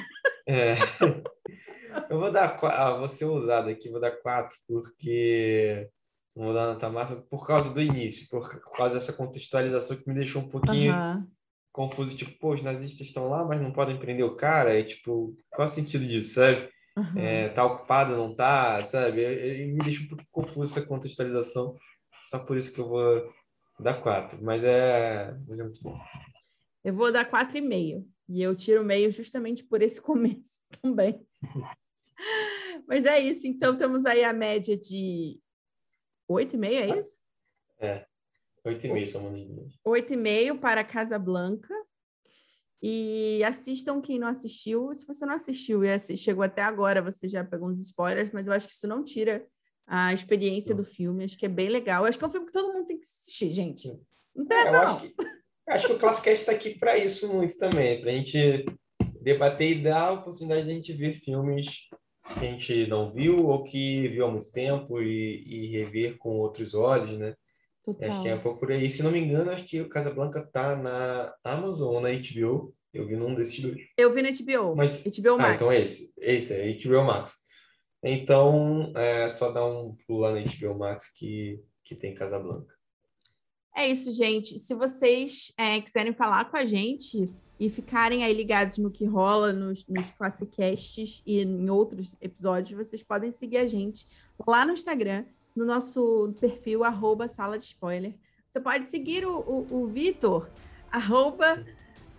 É. 0.46 0.74
Eu 2.08 2.18
vou 2.18 2.32
dar 2.32 2.56
quatro. 2.58 2.78
Ah, 2.80 2.96
vou 2.96 3.08
ser 3.08 3.24
ousado 3.24 3.68
aqui, 3.68 3.88
vou 3.90 4.00
dar 4.00 4.12
quatro, 4.12 4.56
porque. 4.66 5.88
Não 6.34 6.44
vou 6.46 6.54
dar 6.54 6.66
nota 6.68 6.88
máxima 6.88 7.22
por 7.28 7.44
causa 7.44 7.74
do 7.74 7.80
início, 7.82 8.28
por 8.30 8.48
causa 8.76 8.94
dessa 8.94 9.12
contextualização 9.12 9.96
que 9.96 10.08
me 10.08 10.14
deixou 10.14 10.40
um 10.42 10.48
pouquinho 10.48 10.92
Aham. 10.92 11.26
confuso. 11.72 12.16
Tipo, 12.16 12.38
pô, 12.38 12.54
os 12.54 12.62
nazistas 12.62 13.08
estão 13.08 13.28
lá, 13.28 13.44
mas 13.44 13.60
não 13.60 13.72
podem 13.72 13.98
prender 13.98 14.24
o 14.24 14.36
cara. 14.36 14.78
E, 14.78 14.84
tipo, 14.84 15.36
qual 15.50 15.66
é 15.66 15.70
o 15.70 15.74
sentido 15.74 16.06
disso, 16.06 16.34
sabe? 16.34 16.68
Aham. 16.96 17.18
É, 17.18 17.48
tá 17.50 17.64
ocupado, 17.64 18.16
não 18.16 18.34
tá, 18.34 18.82
sabe? 18.82 19.22
Eu- 19.22 19.32
eu- 19.32 19.68
me 19.74 19.84
deixa 19.84 20.02
um 20.04 20.08
pouco 20.08 20.24
confuso 20.30 20.78
essa 20.78 20.86
contextualização. 20.86 21.76
Só 22.26 22.38
por 22.38 22.56
isso 22.56 22.72
que 22.74 22.80
eu 22.80 22.88
vou 22.88 23.32
dar 23.78 24.00
quatro. 24.02 24.42
Mas 24.42 24.62
é, 24.64 25.36
mas 25.48 25.58
é 25.58 25.62
muito 25.64 25.82
bom. 25.82 25.98
Eu 26.84 26.94
vou 26.94 27.10
dar 27.12 27.24
4,5. 27.28 28.06
E 28.28 28.40
eu 28.42 28.54
tiro 28.54 28.84
meio 28.84 29.10
justamente 29.10 29.64
por 29.64 29.82
esse 29.82 30.00
começo 30.02 30.52
também. 30.80 31.26
Mas 32.86 33.04
é 33.04 33.18
isso. 33.18 33.46
Então, 33.46 33.76
temos 33.76 34.04
aí 34.06 34.24
a 34.24 34.32
média 34.32 34.76
de 34.76 35.40
8,5, 36.28 36.64
é 36.64 37.00
isso? 37.00 37.20
Oito 38.64 38.86
e 38.86 38.92
meio 38.92 39.06
somos 39.06 39.48
nós. 39.48 39.72
8,5 39.84 40.58
para 40.60 40.84
Casablanca. 40.84 41.74
E 42.82 43.42
assistam 43.44 44.00
quem 44.00 44.18
não 44.18 44.28
assistiu. 44.28 44.94
Se 44.94 45.06
você 45.06 45.26
não 45.26 45.34
assistiu 45.34 45.84
e 45.84 45.98
chegou 46.16 46.42
até 46.42 46.62
agora, 46.62 47.02
você 47.02 47.28
já 47.28 47.44
pegou 47.44 47.68
uns 47.68 47.78
spoilers, 47.80 48.30
mas 48.32 48.46
eu 48.46 48.52
acho 48.52 48.66
que 48.66 48.72
isso 48.72 48.88
não 48.88 49.04
tira 49.04 49.46
a 49.86 50.14
experiência 50.14 50.74
do 50.74 50.84
filme. 50.84 51.24
Acho 51.24 51.36
que 51.36 51.46
é 51.46 51.48
bem 51.48 51.68
legal. 51.68 52.04
Acho 52.04 52.18
que 52.18 52.24
é 52.24 52.28
um 52.28 52.30
filme 52.30 52.46
que 52.46 52.52
todo 52.52 52.72
mundo 52.72 52.86
tem 52.86 52.98
que 52.98 53.06
assistir, 53.06 53.52
gente. 53.52 53.88
Não 54.34 54.46
tem 54.46 54.56
É, 54.56 54.60
essa, 54.62 54.72
não. 54.72 54.96
acho 54.96 55.08
que, 55.08 55.14
acho 55.68 55.86
que 55.88 55.92
o 55.92 55.98
Classicast 55.98 56.40
está 56.40 56.52
aqui 56.52 56.78
para 56.78 56.96
isso 56.96 57.32
muito 57.34 57.58
também, 57.58 58.00
para 58.00 58.10
a 58.10 58.14
gente 58.14 58.64
debater 59.20 59.72
e 59.72 59.82
dar 59.82 60.02
a 60.02 60.12
oportunidade 60.12 60.64
de 60.64 60.70
a 60.70 60.74
gente 60.74 60.92
ver 60.94 61.12
filmes 61.12 61.88
que 62.38 62.46
a 62.46 62.50
gente 62.50 62.86
não 62.86 63.12
viu 63.12 63.46
ou 63.46 63.64
que 63.64 64.08
viu 64.08 64.24
há 64.24 64.30
muito 64.30 64.50
tempo 64.52 65.02
e, 65.02 65.42
e 65.44 65.66
rever 65.66 66.16
com 66.16 66.38
outros 66.38 66.74
olhos, 66.74 67.18
né? 67.18 67.34
Total. 67.82 68.08
Acho 68.08 68.22
que 68.22 68.28
é 68.28 68.34
um 68.34 68.40
pouco 68.40 68.60
por 68.60 68.70
aí. 68.70 68.90
Se 68.90 69.02
não 69.02 69.10
me 69.10 69.18
engano, 69.18 69.50
acho 69.50 69.64
que 69.64 69.80
o 69.80 69.88
Casablanca 69.88 70.46
tá 70.52 70.76
na 70.76 71.34
Amazon 71.42 71.94
ou 71.94 72.00
na 72.00 72.10
HBO. 72.10 72.74
Eu 72.92 73.06
vi 73.06 73.16
num 73.16 73.34
desses 73.34 73.60
dois. 73.60 73.78
Eu 73.96 74.12
vi 74.12 74.22
na 74.22 74.30
HBO. 74.30 74.76
Mas- 74.76 75.04
HBO 75.04 75.38
Max. 75.38 75.50
Ah, 75.50 75.54
então 75.54 75.72
é 75.72 75.80
esse. 75.80 76.12
Esse 76.18 76.52
é 76.54 76.72
HBO 76.72 77.04
Max. 77.04 77.38
Então, 78.02 78.92
é 78.96 79.28
só 79.28 79.52
dar 79.52 79.66
um 79.66 79.96
pulo 80.06 80.20
lá 80.20 80.32
na 80.32 80.40
HBO 80.40 80.78
Max 80.78 81.12
que, 81.16 81.62
que 81.84 81.94
tem 81.94 82.14
Casablanca. 82.14 82.74
É 83.76 83.86
isso, 83.86 84.10
gente. 84.10 84.58
Se 84.58 84.74
vocês 84.74 85.52
é, 85.56 85.80
quiserem 85.80 86.12
falar 86.12 86.50
com 86.50 86.56
a 86.56 86.64
gente, 86.64 87.30
e 87.60 87.68
ficarem 87.68 88.24
aí 88.24 88.32
ligados 88.32 88.78
no 88.78 88.90
que 88.90 89.04
rola 89.04 89.52
nos, 89.52 89.86
nos 89.86 90.10
Classicasts 90.12 91.22
e 91.26 91.42
em 91.42 91.68
outros 91.68 92.16
episódios, 92.18 92.86
vocês 92.86 93.02
podem 93.02 93.30
seguir 93.30 93.58
a 93.58 93.66
gente 93.66 94.08
lá 94.46 94.64
no 94.64 94.72
Instagram, 94.72 95.26
no 95.54 95.64
nosso 95.64 96.34
perfil, 96.40 96.84
arroba 96.84 97.28
sala 97.28 97.58
de 97.58 97.64
spoiler. 97.64 98.14
Você 98.48 98.60
pode 98.60 98.90
seguir 98.90 99.24
o, 99.24 99.38
o, 99.40 99.82
o 99.82 99.86
Vitor, 99.86 100.48
arroba 100.90 101.64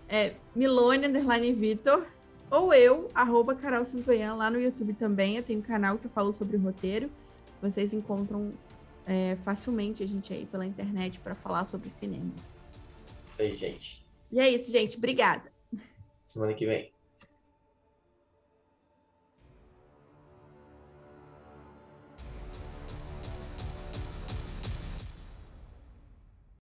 é, 0.07 0.33
Milone, 0.55 1.07
underline 1.07 1.53
Vitor, 1.53 2.05
ou 2.49 2.73
eu, 2.73 3.09
arroba 3.13 3.55
Carol 3.55 3.85
Santoyan, 3.85 4.35
lá 4.35 4.49
no 4.49 4.59
YouTube 4.59 4.93
também. 4.93 5.37
Eu 5.37 5.43
tenho 5.43 5.59
um 5.59 5.63
canal 5.63 5.97
que 5.97 6.05
eu 6.05 6.11
falo 6.11 6.33
sobre 6.33 6.57
roteiro. 6.57 7.09
Vocês 7.61 7.93
encontram 7.93 8.53
é, 9.05 9.37
facilmente 9.37 10.03
a 10.03 10.05
gente 10.05 10.33
aí 10.33 10.45
pela 10.45 10.65
internet 10.65 11.19
para 11.19 11.33
falar 11.33 11.65
sobre 11.65 11.89
cinema. 11.89 12.31
Isso 13.23 13.41
aí, 13.41 13.55
gente. 13.55 14.05
E 14.31 14.39
é 14.39 14.49
isso, 14.49 14.71
gente. 14.71 14.97
Obrigada. 14.97 15.51
Semana 16.25 16.53
que 16.53 16.65
vem. 16.65 16.91